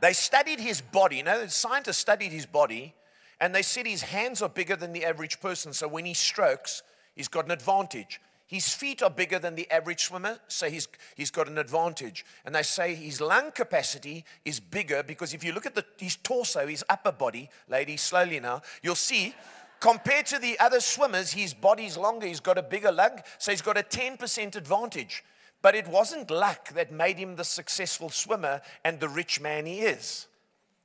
[0.00, 1.18] They studied his body.
[1.18, 2.94] You know, scientists studied his body,
[3.40, 5.72] and they said his hands are bigger than the average person.
[5.72, 6.82] So when he strokes,
[7.14, 8.20] he's got an advantage.
[8.46, 12.24] His feet are bigger than the average swimmer, so he's, he's got an advantage.
[12.44, 16.16] And they say his lung capacity is bigger because if you look at the, his
[16.16, 19.34] torso, his upper body, ladies, slowly now, you'll see
[19.80, 23.62] compared to the other swimmers, his body's longer, he's got a bigger lung, so he's
[23.62, 25.24] got a 10% advantage.
[25.62, 29.80] But it wasn't luck that made him the successful swimmer and the rich man he
[29.80, 30.26] is.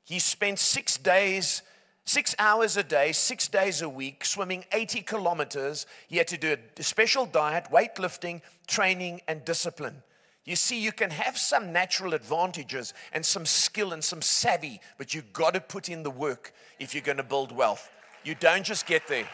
[0.03, 1.63] He spent six days
[2.07, 5.85] Six hours a day, six days a week, swimming 80 kilometers.
[6.07, 10.03] He had to do a special diet, weightlifting, training, and discipline.
[10.45, 15.13] You see, you can have some natural advantages and some skill and some savvy, but
[15.13, 17.89] you've got to put in the work if you're going to build wealth.
[18.23, 19.27] You don't just get there.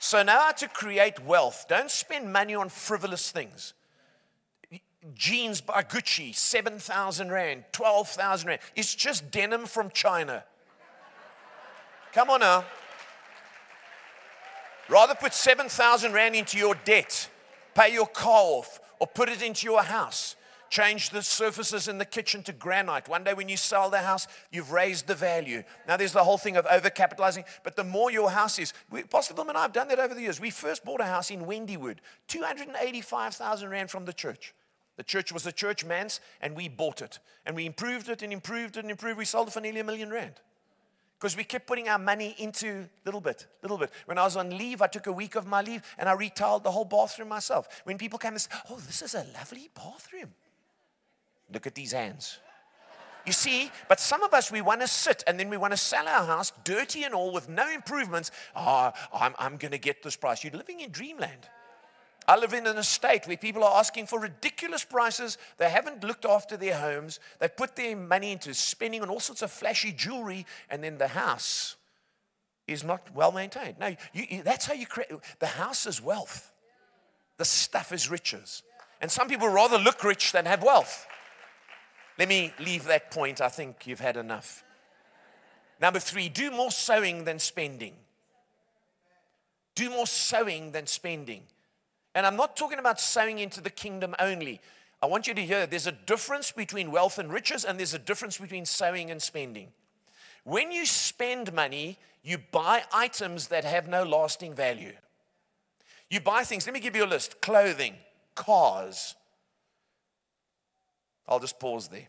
[0.00, 3.74] So, now to create wealth, don't spend money on frivolous things
[5.14, 8.60] jeans by Gucci, 7,000 Rand, 12,000 Rand.
[8.76, 10.44] It's just denim from China.
[12.12, 12.64] Come on now.
[14.88, 17.28] Rather put 7,000 Rand into your debt,
[17.74, 20.36] pay your car off, or put it into your house.
[20.68, 23.06] Change the surfaces in the kitchen to granite.
[23.06, 25.64] One day when you sell the house, you've raised the value.
[25.86, 29.34] Now there's the whole thing of overcapitalizing, but the more your house is, we, Pastor
[29.38, 30.40] and I have done that over the years.
[30.40, 34.54] We first bought a house in Wendywood, 285,000 Rand from the church.
[35.02, 37.18] The church was a church man's, and we bought it.
[37.44, 39.18] And we improved it and improved it and improved.
[39.18, 40.34] We sold it for nearly a million rand.
[41.18, 43.90] Because we kept putting our money into little bit, little bit.
[44.04, 46.62] When I was on leave, I took a week of my leave and I retiled
[46.62, 47.82] the whole bathroom myself.
[47.82, 50.34] When people came and said, Oh, this is a lovely bathroom.
[51.52, 52.38] Look at these hands.
[53.26, 55.76] You see, but some of us, we want to sit and then we want to
[55.76, 58.30] sell our house, dirty and all, with no improvements.
[58.54, 60.44] Oh, I'm, I'm going to get this price.
[60.44, 61.48] You're living in dreamland.
[62.32, 65.36] I live in an estate where people are asking for ridiculous prices.
[65.58, 67.20] They haven't looked after their homes.
[67.40, 71.08] They put their money into spending on all sorts of flashy jewelry, and then the
[71.08, 71.76] house
[72.66, 73.78] is not well maintained.
[73.78, 76.50] No, you, you, that's how you create the house is wealth,
[77.36, 78.62] the stuff is riches.
[79.02, 81.06] And some people rather look rich than have wealth.
[82.18, 83.42] Let me leave that point.
[83.42, 84.64] I think you've had enough.
[85.82, 87.92] Number three, do more sowing than spending.
[89.74, 91.42] Do more sowing than spending.
[92.14, 94.60] And I'm not talking about sowing into the kingdom only.
[95.02, 97.98] I want you to hear there's a difference between wealth and riches, and there's a
[97.98, 99.68] difference between sowing and spending.
[100.44, 104.92] When you spend money, you buy items that have no lasting value.
[106.10, 107.94] You buy things, let me give you a list clothing,
[108.34, 109.14] cars.
[111.26, 112.08] I'll just pause there.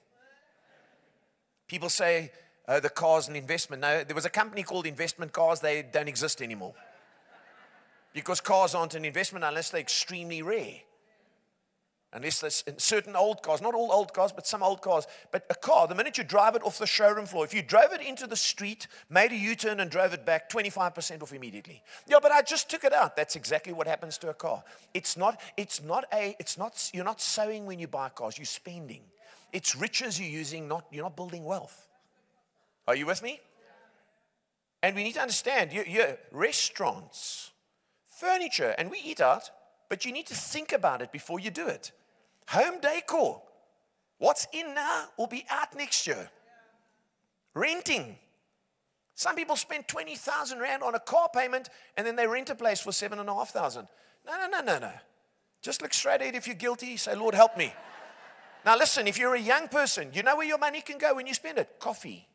[1.67, 2.31] People say,
[2.67, 3.81] uh, the car's an investment.
[3.81, 5.59] No, there was a company called Investment Cars.
[5.59, 6.73] They don't exist anymore.
[8.13, 10.81] Because cars aren't an investment unless they're extremely rare.
[12.15, 15.07] Unless there's certain old cars, not all old cars, but some old cars.
[15.31, 17.91] But a car, the minute you drive it off the showroom floor, if you drove
[17.91, 21.81] it into the street, made a U turn, and drove it back, 25% off immediately.
[22.05, 23.15] Yeah, but I just took it out.
[23.15, 24.63] That's exactly what happens to a car.
[24.93, 28.45] It's not, it's not a, it's not, you're not sowing when you buy cars, you're
[28.45, 29.01] spending.
[29.51, 31.87] It's riches you're using, not, you're not building wealth.
[32.87, 33.39] Are you with me?
[34.83, 37.52] And we need to understand, you, you, restaurants,
[38.23, 39.51] furniture, and we eat out,
[39.89, 41.91] but you need to think about it before you do it.
[42.47, 43.41] Home decor.
[44.17, 46.29] What's in now will be out next year.
[47.53, 48.17] Renting.
[49.15, 52.79] Some people spend 20,000 Rand on a car payment and then they rent a place
[52.79, 53.87] for 7,500.
[54.25, 54.91] No, no, no, no, no.
[55.61, 56.97] Just look straight ahead if you're guilty.
[56.97, 57.73] Say, Lord, help me.
[58.65, 61.27] Now, listen, if you're a young person, you know where your money can go when
[61.27, 61.79] you spend it?
[61.79, 62.27] Coffee.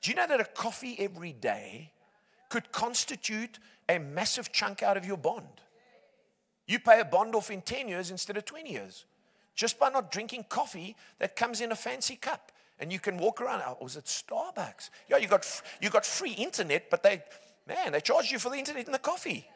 [0.00, 1.92] Do you know that a coffee every day
[2.48, 5.60] could constitute a massive chunk out of your bond?
[6.66, 9.04] You pay a bond off in 10 years instead of 20 years
[9.54, 12.50] just by not drinking coffee that comes in a fancy cup.
[12.80, 13.62] And you can walk around.
[13.66, 14.90] Oh, was it Starbucks?
[15.08, 15.46] Yeah, you got,
[15.80, 17.22] you got free internet, but they,
[17.68, 19.46] man, they charge you for the internet and the coffee.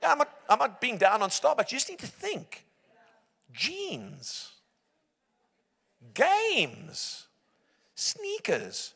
[0.00, 1.72] Yeah, I'm not, I'm not being down on Starbucks.
[1.72, 2.64] You just need to think.
[3.52, 4.52] Jeans,
[6.14, 7.26] games,
[7.94, 8.94] sneakers.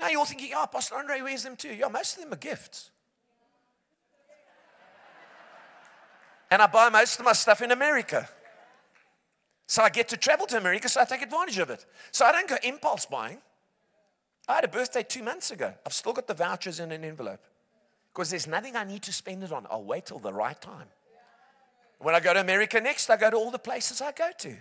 [0.00, 1.74] Now you're thinking, oh, Pastor Andre wears them too.
[1.74, 2.91] Yeah, most of them are gifts.
[6.52, 8.28] And I buy most of my stuff in America.
[9.66, 11.86] So I get to travel to America, so I take advantage of it.
[12.10, 13.38] So I don't go impulse buying.
[14.46, 15.72] I had a birthday two months ago.
[15.86, 17.40] I've still got the vouchers in an envelope
[18.12, 19.66] because there's nothing I need to spend it on.
[19.70, 20.88] I'll wait till the right time.
[22.00, 24.54] When I go to America next, I go to all the places I go to.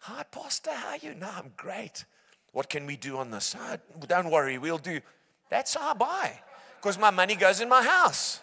[0.00, 1.14] Hi, Pastor, how are you?
[1.14, 2.04] No, I'm great.
[2.52, 3.56] What can we do on this?
[3.58, 5.00] Oh, don't worry, we'll do.
[5.48, 6.40] That's how I buy
[6.76, 8.40] because my money goes in my house.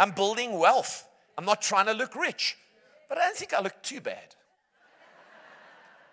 [0.00, 1.05] I'm building wealth.
[1.38, 2.56] I'm not trying to look rich,
[3.08, 4.34] but I don't think I look too bad.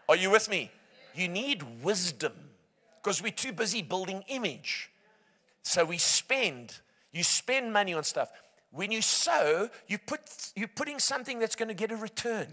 [0.10, 0.72] Are you with me?
[1.16, 2.34] You need wisdom
[3.02, 4.90] because we're too busy building image.
[5.62, 6.78] So we spend,
[7.12, 8.30] you spend money on stuff.
[8.72, 10.22] When you sow, you put,
[10.56, 12.48] you're putting something that's going to get a return.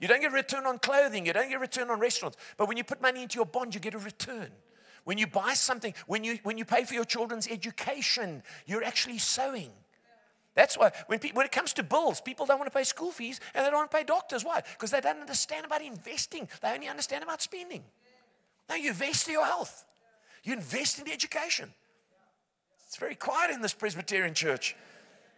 [0.00, 2.36] You don't get a return on clothing, you don't get a return on restaurants.
[2.56, 4.48] But when you put money into your bond, you get a return.
[5.04, 9.18] When you buy something, when you, when you pay for your children's education, you're actually
[9.18, 9.70] sowing.
[10.54, 13.40] That's why when, when it comes to bills, people don't want to pay school fees
[13.54, 14.44] and they don't want to pay doctors.
[14.44, 14.62] Why?
[14.72, 16.48] Because they don't understand about investing.
[16.62, 17.82] They only understand about spending.
[18.68, 19.84] Now you invest in your health.
[20.44, 21.72] You invest in the education.
[22.86, 24.76] It's very quiet in this Presbyterian church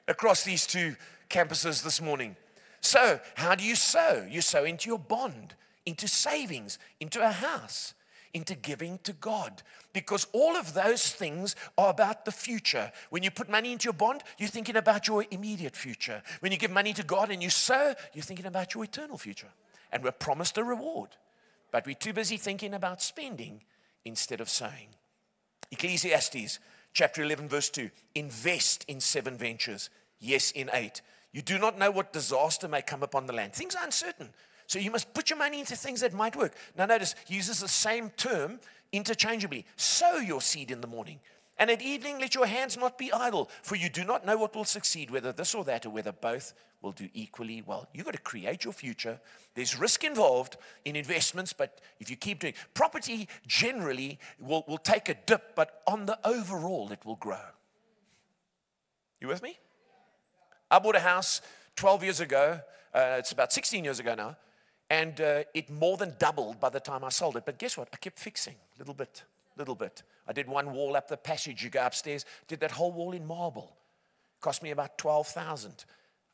[0.09, 0.97] across these two
[1.31, 2.37] campuses this morning.
[2.81, 4.27] So, how do you sow?
[4.29, 5.55] You sow into your bond,
[5.87, 7.95] into savings, into a house
[8.37, 9.63] into giving to God.
[9.95, 12.93] Because all of those things are about the future.
[13.09, 16.23] When you put money into your bond, you're thinking about your immediate future.
[16.41, 19.49] When you give money to God and you sow, you're thinking about your eternal future.
[19.91, 21.17] And we're promised a reward.
[21.73, 23.63] But we're too busy thinking about spending
[24.05, 24.89] instead of sowing.
[25.73, 26.59] Ecclesiastes
[26.93, 29.89] chapter 11, verse 2 invest in seven ventures,
[30.21, 31.01] yes, in eight.
[31.33, 33.55] You do not know what disaster may come upon the land.
[33.55, 34.31] Things are uncertain.
[34.67, 36.55] So you must put your money into things that might work.
[36.77, 38.61] Now, notice, he uses the same term
[38.93, 39.67] interchangeably.
[39.77, 41.21] Sow your seed in the morning.
[41.59, 44.55] And at evening, let your hands not be idle, for you do not know what
[44.55, 46.53] will succeed, whether this or that, or whether both
[46.83, 47.89] will do equally well.
[47.95, 49.19] You've got to create your future.
[49.55, 55.09] There's risk involved in investments, but if you keep doing property, generally will, will take
[55.09, 57.39] a dip, but on the overall, it will grow.
[59.19, 59.59] You with me?
[60.71, 61.41] I bought a house
[61.77, 62.61] 12 years ago.
[62.93, 64.37] Uh, it's about 16 years ago now.
[64.89, 67.45] And uh, it more than doubled by the time I sold it.
[67.45, 67.89] But guess what?
[67.93, 69.25] I kept fixing a little bit,
[69.57, 70.03] little bit.
[70.29, 71.65] I did one wall up the passage.
[71.65, 73.77] You go upstairs, did that whole wall in marble.
[74.41, 75.85] Cost me about 12,000.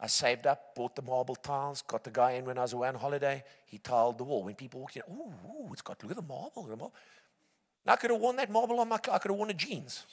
[0.00, 2.88] I saved up, bought the marble tiles, got the guy in when I was away
[2.88, 3.44] on holiday.
[3.66, 4.42] He tiled the wall.
[4.42, 6.64] When people walked in, ooh, ooh it's got, look at the marble.
[6.64, 6.92] The marble.
[7.86, 10.04] Now I could have worn that marble on my, I could have worn the jeans.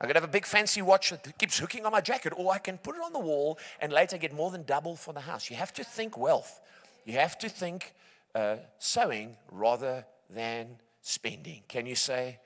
[0.00, 2.58] I could have a big fancy watch that keeps hooking on my jacket, or I
[2.58, 5.50] can put it on the wall and later get more than double for the house.
[5.50, 6.60] You have to think wealth.
[7.04, 7.94] You have to think
[8.34, 11.62] uh, sowing rather than spending.
[11.68, 12.38] Can you say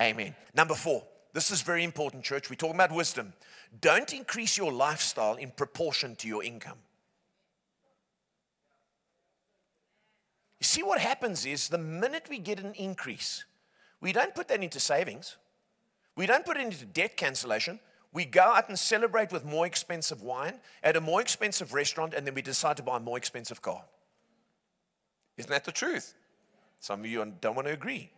[0.00, 0.34] amen?
[0.54, 2.48] Number four, this is very important, church.
[2.48, 3.34] We're talking about wisdom.
[3.80, 6.78] Don't increase your lifestyle in proportion to your income.
[10.60, 13.44] You see, what happens is the minute we get an increase,
[14.00, 15.36] we don't put that into savings.
[16.16, 17.78] We don't put it into debt cancellation.
[18.12, 22.26] We go out and celebrate with more expensive wine at a more expensive restaurant, and
[22.26, 23.84] then we decide to buy a more expensive car.
[25.36, 26.14] Isn't that the truth?
[26.80, 28.10] Some of you don't want to agree.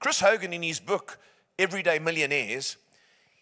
[0.00, 1.18] Chris Hogan, in his book,
[1.58, 2.76] Everyday Millionaires,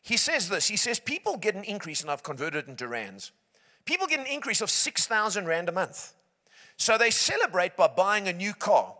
[0.03, 0.69] he says this.
[0.69, 3.33] He says, People get an increase, and I've converted it into rands.
[3.85, 6.13] People get an increase of 6,000 rand a month.
[6.77, 8.95] So they celebrate by buying a new car.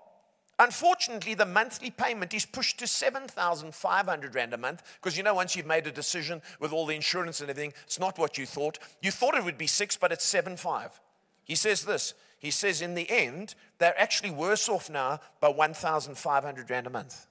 [0.59, 5.57] Unfortunately, the monthly payment is pushed to 7,500 Rand a month because you know, once
[5.57, 8.79] you've made a decision with all the insurance and everything, it's not what you thought.
[9.01, 11.01] You thought it would be six, but it's seven five.
[11.45, 16.71] He says this He says, in the end, they're actually worse off now by 1,500
[16.71, 17.27] Rand a month.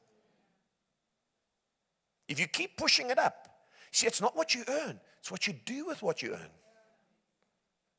[2.28, 3.50] If you keep pushing it up,
[3.92, 6.50] see, it's not what you earn, it's what you do with what you earn.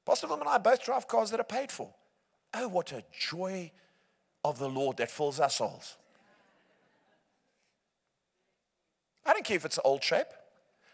[0.05, 1.95] Pastor Wilma and I both drive cars that are paid for.
[2.55, 3.71] Oh, what a joy
[4.45, 5.97] of the Lord that fills our souls.
[9.25, 10.27] I don't care if it's the old shape.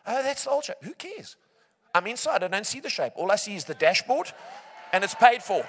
[0.07, 0.77] Oh, that's the old shape.
[0.83, 1.37] Who cares?
[1.95, 2.43] I'm inside.
[2.45, 3.13] I don't see the shape.
[3.17, 4.31] All I see is the dashboard,
[4.93, 5.67] and it's paid for.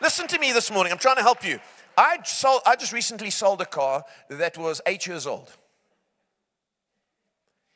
[0.00, 0.92] Listen to me this morning.
[0.92, 1.58] I'm trying to help you.
[1.96, 5.50] I, sold, I just recently sold a car that was eight years old.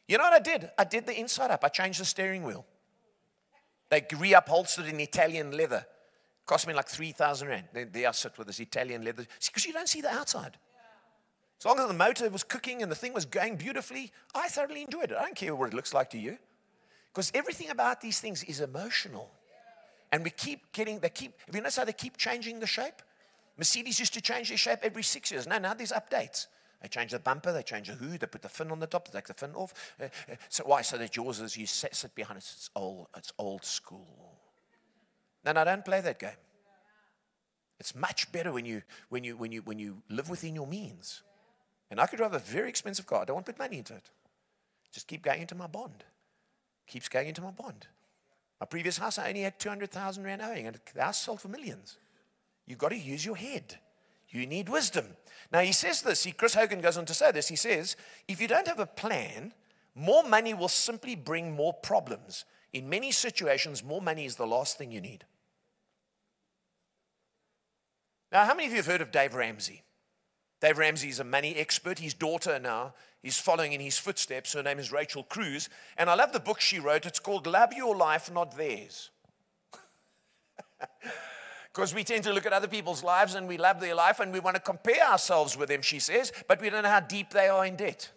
[0.06, 0.70] You know what I did?
[0.76, 1.64] I did the inside up.
[1.64, 2.66] I changed the steering wheel.
[3.90, 5.86] They reupholstered in Italian leather.
[6.50, 7.64] Cost me like 3,000 Rand.
[7.92, 9.24] There I sit with this Italian leather.
[9.46, 10.58] Because you don't see the outside.
[11.60, 14.82] As long as the motor was cooking and the thing was going beautifully, I thoroughly
[14.82, 15.16] enjoyed it.
[15.16, 16.38] I don't care what it looks like to you.
[17.14, 19.30] Because everything about these things is emotional.
[20.10, 23.00] And we keep getting, they keep, have you noticed how they keep changing the shape?
[23.56, 25.46] Mercedes used to change their shape every six years.
[25.46, 26.48] Now, now there's updates.
[26.82, 29.06] They change the bumper, they change the hood, they put the fin on the top,
[29.06, 29.72] they take the fin off.
[30.00, 30.82] Uh, uh, so why?
[30.82, 32.44] So that yours is you sit, sit behind it.
[32.52, 34.39] It's old, it's old school.
[35.44, 36.30] No, no, don't play that game.
[37.78, 41.22] It's much better when you, when you, when you, when you live within your means.
[41.90, 43.22] And I could drive a very expensive car.
[43.22, 44.10] I don't want to put money into it.
[44.92, 46.04] Just keep going into my bond.
[46.86, 47.86] Keeps going into my bond.
[48.60, 51.96] My previous house, I only had 200,000 Rand owing, and the house sold for millions.
[52.66, 53.78] You've got to use your head.
[54.28, 55.06] You need wisdom.
[55.52, 56.22] Now, he says this.
[56.22, 57.48] He, Chris Hogan goes on to say this.
[57.48, 57.96] He says,
[58.28, 59.52] if you don't have a plan,
[59.94, 62.44] more money will simply bring more problems.
[62.72, 65.24] In many situations, more money is the last thing you need.
[68.30, 69.82] Now, how many of you have heard of Dave Ramsey?
[70.60, 71.98] Dave Ramsey is a money expert.
[71.98, 74.52] His daughter now is following in his footsteps.
[74.52, 75.68] Her name is Rachel Cruz.
[75.96, 77.06] And I love the book she wrote.
[77.06, 79.10] It's called Love Your Life, Not Theirs.
[81.72, 84.32] Because we tend to look at other people's lives and we love their life and
[84.32, 87.30] we want to compare ourselves with them, she says, but we don't know how deep
[87.30, 88.10] they are in debt.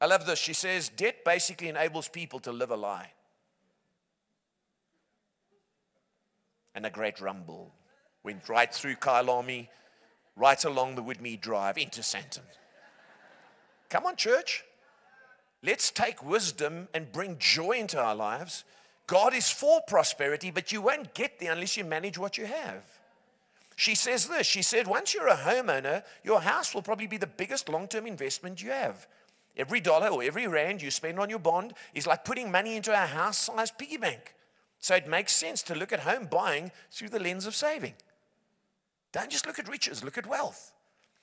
[0.00, 0.38] I love this.
[0.38, 3.12] She says, debt basically enables people to live a lie.
[6.74, 7.72] And a great rumble
[8.22, 9.68] went right through Kyalami,
[10.36, 12.40] right along the Woodmead Drive into Sandton.
[13.90, 14.64] Come on, church.
[15.62, 18.64] Let's take wisdom and bring joy into our lives.
[19.06, 22.82] God is for prosperity, but you won't get there unless you manage what you have.
[23.76, 27.26] She says this She said, once you're a homeowner, your house will probably be the
[27.26, 29.06] biggest long term investment you have.
[29.56, 32.92] Every dollar or every rand you spend on your bond is like putting money into
[32.92, 34.34] a house sized piggy bank.
[34.84, 37.94] So it makes sense to look at home buying through the lens of saving.
[39.12, 40.74] Don't just look at riches, look at wealth.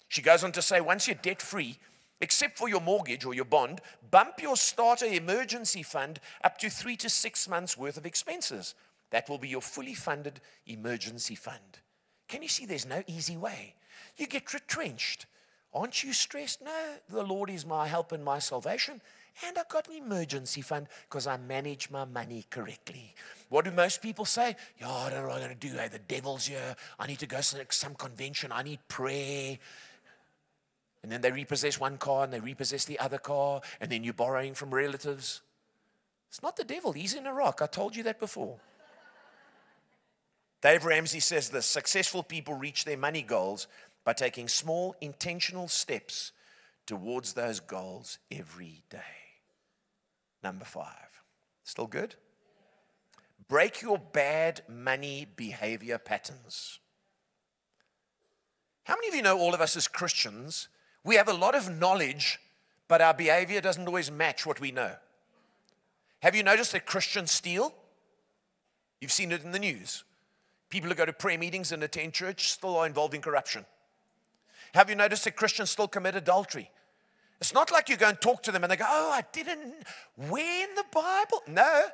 [0.07, 1.77] She goes on to say once you're debt free,
[2.21, 6.95] except for your mortgage or your bond, bump your starter emergency fund up to three
[6.95, 8.73] to six months worth of expenses.
[9.11, 11.81] That will be your fully funded emergency fund.
[12.27, 13.75] Can you see there's no easy way?
[14.17, 15.27] You get retrenched.
[15.71, 16.63] Aren't you stressed?
[16.63, 19.01] No, the Lord is my help and my salvation.
[19.47, 23.15] And I've got an emergency fund because I manage my money correctly.
[23.49, 24.55] What do most people say?
[24.79, 25.75] Yeah, I don't know what I'm going to do.
[25.75, 26.75] Hey, the devil's here.
[26.99, 28.51] I need to go to some convention.
[28.51, 29.57] I need prayer.
[31.03, 33.61] And then they repossess one car and they repossess the other car.
[33.79, 35.41] And then you're borrowing from relatives.
[36.29, 36.91] It's not the devil.
[36.91, 37.61] He's in Iraq.
[37.61, 38.59] I told you that before.
[40.61, 43.67] Dave Ramsey says this successful people reach their money goals
[44.03, 46.31] by taking small, intentional steps
[46.85, 49.20] towards those goals every day.
[50.43, 51.23] Number five.
[51.63, 52.15] Still good?
[53.47, 56.79] Break your bad money behavior patterns.
[58.83, 60.69] How many of you know all of us as Christians,
[61.03, 62.39] we have a lot of knowledge,
[62.87, 64.95] but our behavior doesn't always match what we know?
[66.21, 67.73] Have you noticed that Christians steal?
[68.99, 70.03] You've seen it in the news.
[70.69, 73.65] People who go to prayer meetings and attend church still are involved in corruption.
[74.73, 76.71] Have you noticed that Christians still commit adultery?
[77.41, 79.73] It's not like you go and talk to them and they go, Oh, I didn't.
[80.15, 81.41] Where in the Bible?
[81.47, 81.85] No.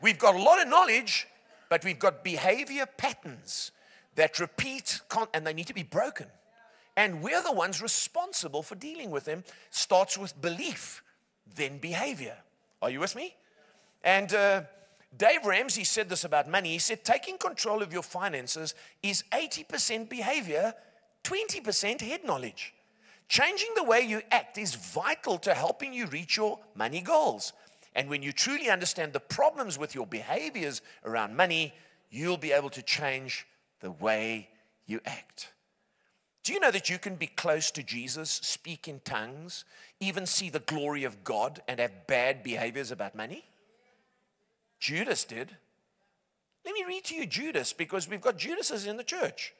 [0.00, 1.26] We've got a lot of knowledge,
[1.68, 3.72] but we've got behavior patterns
[4.14, 5.00] that repeat
[5.32, 6.26] and they need to be broken.
[6.96, 9.42] And we're the ones responsible for dealing with them.
[9.70, 11.02] Starts with belief,
[11.56, 12.36] then behavior.
[12.80, 13.34] Are you with me?
[14.04, 14.62] And uh,
[15.16, 16.70] Dave Ramsey said this about money.
[16.70, 20.74] He said, taking control of your finances is 80% behavior,
[21.24, 22.73] 20% head knowledge.
[23.28, 27.52] Changing the way you act is vital to helping you reach your money goals.
[27.94, 31.74] And when you truly understand the problems with your behaviors around money,
[32.10, 33.46] you'll be able to change
[33.80, 34.48] the way
[34.86, 35.52] you act.
[36.42, 39.64] Do you know that you can be close to Jesus, speak in tongues,
[39.98, 43.44] even see the glory of God, and have bad behaviors about money?
[44.78, 45.56] Judas did.
[46.64, 49.54] Let me read to you Judas because we've got Judases in the church.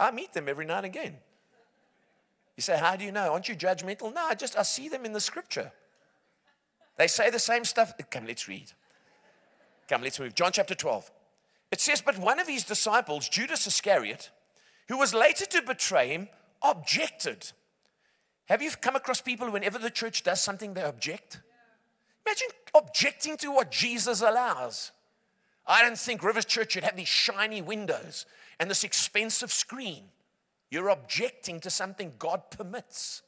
[0.00, 1.16] I meet them every now and again.
[2.56, 3.32] You say, How do you know?
[3.32, 4.12] Aren't you judgmental?
[4.12, 5.70] No, I just I see them in the scripture.
[6.96, 7.92] They say the same stuff.
[8.10, 8.72] Come, let's read.
[9.88, 10.34] Come, let's move.
[10.34, 11.10] John chapter 12.
[11.70, 14.30] It says, But one of his disciples, Judas Iscariot,
[14.88, 16.28] who was later to betray him,
[16.62, 17.52] objected.
[18.46, 21.40] Have you come across people whenever the church does something, they object?
[22.26, 24.92] Imagine objecting to what Jesus allows.
[25.66, 28.26] I don't think Rivers Church should have these shiny windows
[28.60, 30.04] and this expensive screen.
[30.70, 33.22] You're objecting to something God permits.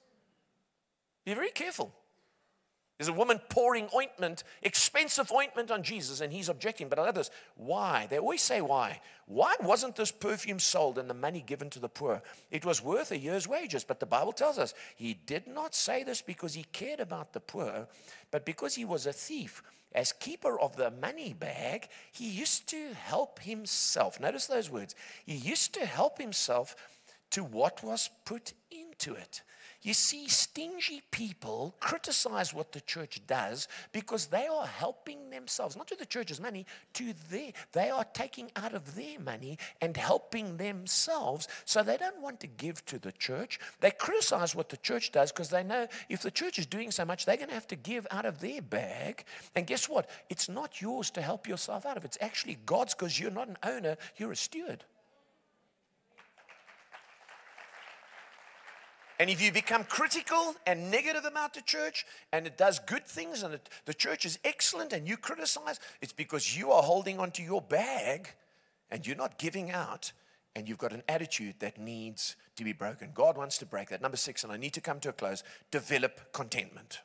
[1.24, 1.92] Be very careful.
[2.98, 6.88] There's a woman pouring ointment, expensive ointment on Jesus, and he's objecting.
[6.88, 7.30] But I love this.
[7.56, 8.06] Why?
[8.08, 9.00] They always say why.
[9.26, 12.22] Why wasn't this perfume sold and the money given to the poor?
[12.50, 13.82] It was worth a year's wages.
[13.82, 17.40] But the Bible tells us he did not say this because he cared about the
[17.40, 17.88] poor,
[18.30, 19.64] but because he was a thief.
[19.94, 24.18] As keeper of the money bag, he used to help himself.
[24.18, 24.94] Notice those words.
[25.26, 26.74] He used to help himself
[27.30, 29.42] to what was put into it.
[29.82, 35.88] You see, stingy people criticize what the church does because they are helping themselves, not
[35.88, 40.56] to the church's money, to their, they are taking out of their money and helping
[40.56, 41.48] themselves.
[41.64, 43.58] So they don't want to give to the church.
[43.80, 47.04] They criticize what the church does because they know if the church is doing so
[47.04, 49.24] much, they're going to have to give out of their bag.
[49.56, 50.08] And guess what?
[50.30, 52.04] It's not yours to help yourself out of.
[52.04, 54.84] It's actually God's because you're not an owner, you're a steward.
[59.22, 63.44] And if you become critical and negative about the church and it does good things
[63.44, 67.40] and it, the church is excellent and you criticize, it's because you are holding onto
[67.40, 68.30] your bag
[68.90, 70.10] and you're not giving out
[70.56, 73.10] and you've got an attitude that needs to be broken.
[73.14, 74.02] God wants to break that.
[74.02, 76.98] Number six, and I need to come to a close develop contentment.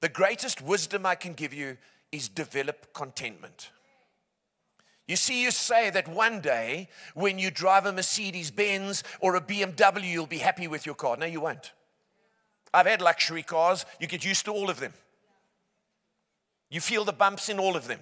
[0.00, 1.78] The greatest wisdom I can give you
[2.12, 3.70] is develop contentment.
[5.06, 9.40] You see, you say that one day when you drive a Mercedes Benz or a
[9.40, 11.16] BMW, you'll be happy with your car.
[11.16, 11.72] No, you won't.
[12.74, 14.92] I've had luxury cars, you get used to all of them.
[16.70, 18.00] You feel the bumps in all of them.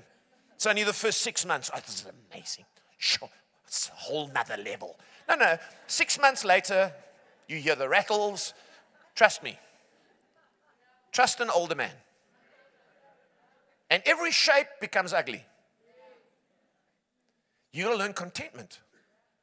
[0.55, 1.71] It's only the first six months.
[1.75, 2.65] Oh, this is amazing.
[2.97, 3.29] Sure,
[3.67, 4.97] it's a whole nother level.
[5.29, 5.59] No, no.
[5.87, 6.93] Six months later,
[7.49, 8.55] you hear the rattles.
[9.15, 9.59] Trust me.
[11.13, 11.93] Trust an older man.
[13.91, 15.45] And every shape becomes ugly.
[17.75, 18.79] You gotta learn contentment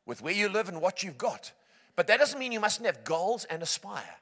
[0.06, 1.52] with where you live and what you've got.
[1.98, 4.16] But that doesn't mean you mustn't have goals and aspire.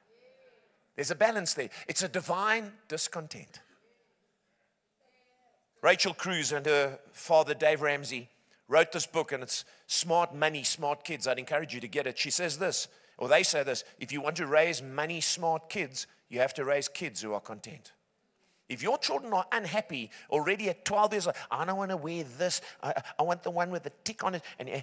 [0.96, 1.70] There's a balance there.
[1.86, 3.60] It's a divine discontent.
[5.80, 8.28] Rachel Cruz and her father, Dave Ramsey,
[8.66, 11.28] wrote this book, and it's Smart Money, Smart Kids.
[11.28, 12.18] I'd encourage you to get it.
[12.18, 16.08] She says this, or they say this if you want to raise money smart kids,
[16.28, 17.92] you have to raise kids who are content.
[18.70, 22.24] If your children are unhappy already at 12 years old, I don't want to wear
[22.38, 24.42] this, I, I want the one with the tick on it.
[24.60, 24.82] And eh,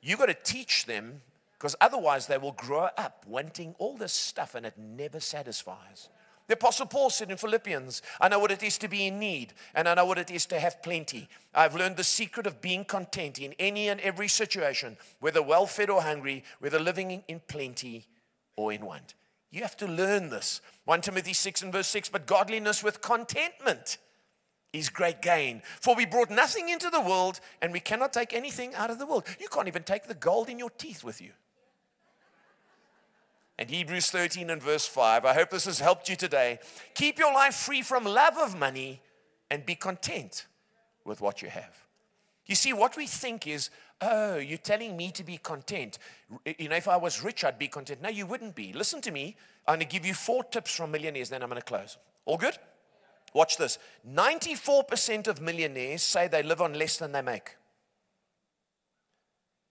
[0.00, 1.20] you've got to teach them
[1.52, 6.08] because otherwise they will grow up wanting all this stuff and it never satisfies.
[6.46, 9.52] The Apostle Paul said in Philippians, I know what it is to be in need,
[9.74, 11.28] and I know what it is to have plenty.
[11.54, 15.90] I've learned the secret of being content in any and every situation, whether well fed
[15.90, 18.06] or hungry, whether living in plenty
[18.56, 19.12] or in want.
[19.50, 20.60] You have to learn this.
[20.84, 23.98] 1 Timothy 6 and verse 6 But godliness with contentment
[24.72, 25.62] is great gain.
[25.80, 29.06] For we brought nothing into the world, and we cannot take anything out of the
[29.06, 29.24] world.
[29.40, 31.30] You can't even take the gold in your teeth with you.
[33.58, 35.24] And Hebrews 13 and verse 5.
[35.24, 36.60] I hope this has helped you today.
[36.94, 39.00] Keep your life free from love of money
[39.50, 40.46] and be content
[41.04, 41.74] with what you have.
[42.46, 43.70] You see, what we think is,
[44.00, 45.98] oh, you're telling me to be content.
[46.58, 48.02] You know, if I was rich, I'd be content.
[48.02, 48.72] No, you wouldn't be.
[48.72, 49.36] Listen to me.
[49.66, 51.98] I'm going to give you four tips from millionaires, then I'm going to close.
[52.24, 52.58] All good?
[53.34, 53.78] Watch this
[54.08, 57.56] 94% of millionaires say they live on less than they make.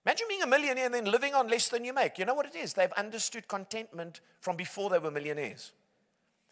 [0.06, 2.18] Imagine being a millionaire and then living on less than you make.
[2.18, 2.74] You know what it is?
[2.74, 5.74] They've understood contentment from before they were millionaires.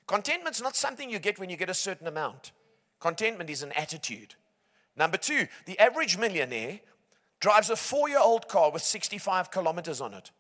[0.07, 2.51] Contentment's not something you get when you get a certain amount,
[2.99, 4.36] contentment is an attitude.
[4.97, 6.80] Number two, the average millionaire
[7.39, 10.31] drives a four year old car with 65 kilometers on it.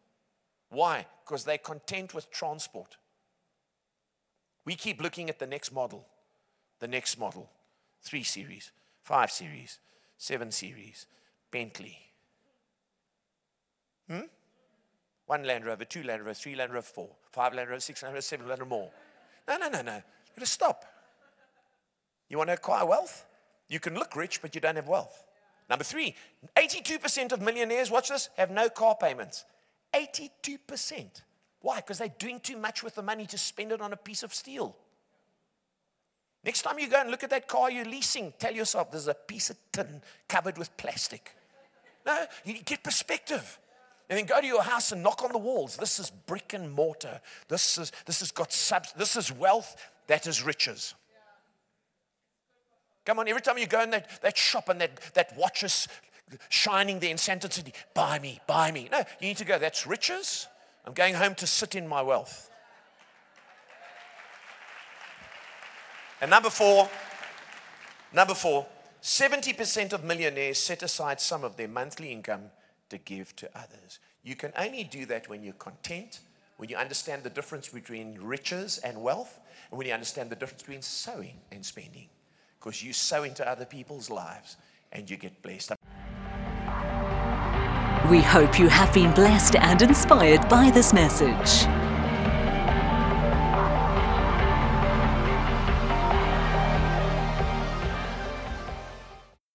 [0.69, 1.05] Why?
[1.23, 2.97] Because they're content with transport.
[4.65, 6.07] We keep looking at the next model,
[6.79, 7.49] the next model,
[8.01, 8.71] three series,
[9.03, 9.79] five series,
[10.17, 11.05] seven series,
[11.51, 11.99] Bentley?
[14.09, 14.21] Hmm?
[15.27, 18.13] One Land Rover, two Land Rover, three Land Rover, four, five Land Rover, six Land
[18.13, 18.91] Rover, seven Land Rover more.
[19.47, 19.95] No, no, no, no.
[19.95, 20.01] You
[20.37, 20.85] gotta stop.
[22.29, 23.25] You want to acquire wealth?
[23.69, 25.23] You can look rich, but you don't have wealth.
[25.69, 26.15] Number three,
[26.55, 29.45] 82% of millionaires, watch this, have no car payments.
[29.93, 31.21] 82%.
[31.61, 31.77] Why?
[31.77, 34.33] Because they're doing too much with the money to spend it on a piece of
[34.33, 34.75] steel.
[36.43, 39.15] Next time you go and look at that car you're leasing, tell yourself there's a
[39.15, 41.31] piece of tin covered with plastic.
[42.05, 43.59] No, you get perspective.
[44.07, 45.77] And then go to your house and knock on the walls.
[45.77, 47.19] This is brick and mortar.
[47.47, 50.93] This is this has got subs, this is wealth, that is riches.
[53.05, 55.87] Come on, every time you go in that, that shop and that, that watch is
[56.49, 58.89] shining there in Sandton City, buy me, buy me.
[58.91, 60.47] No, you need to go, that's riches.
[60.85, 62.49] I'm going home to sit in my wealth.
[66.19, 66.89] And number four,
[68.11, 68.65] number four,
[69.03, 72.45] 70% of millionaires set aside some of their monthly income
[72.89, 73.99] to give to others.
[74.23, 76.21] You can only do that when you're content,
[76.57, 79.39] when you understand the difference between riches and wealth,
[79.69, 82.07] and when you understand the difference between sowing and spending
[82.65, 84.57] because you sow into other people's lives
[84.91, 85.73] and you get blessed.
[88.09, 91.84] We hope you have been blessed and inspired by this message.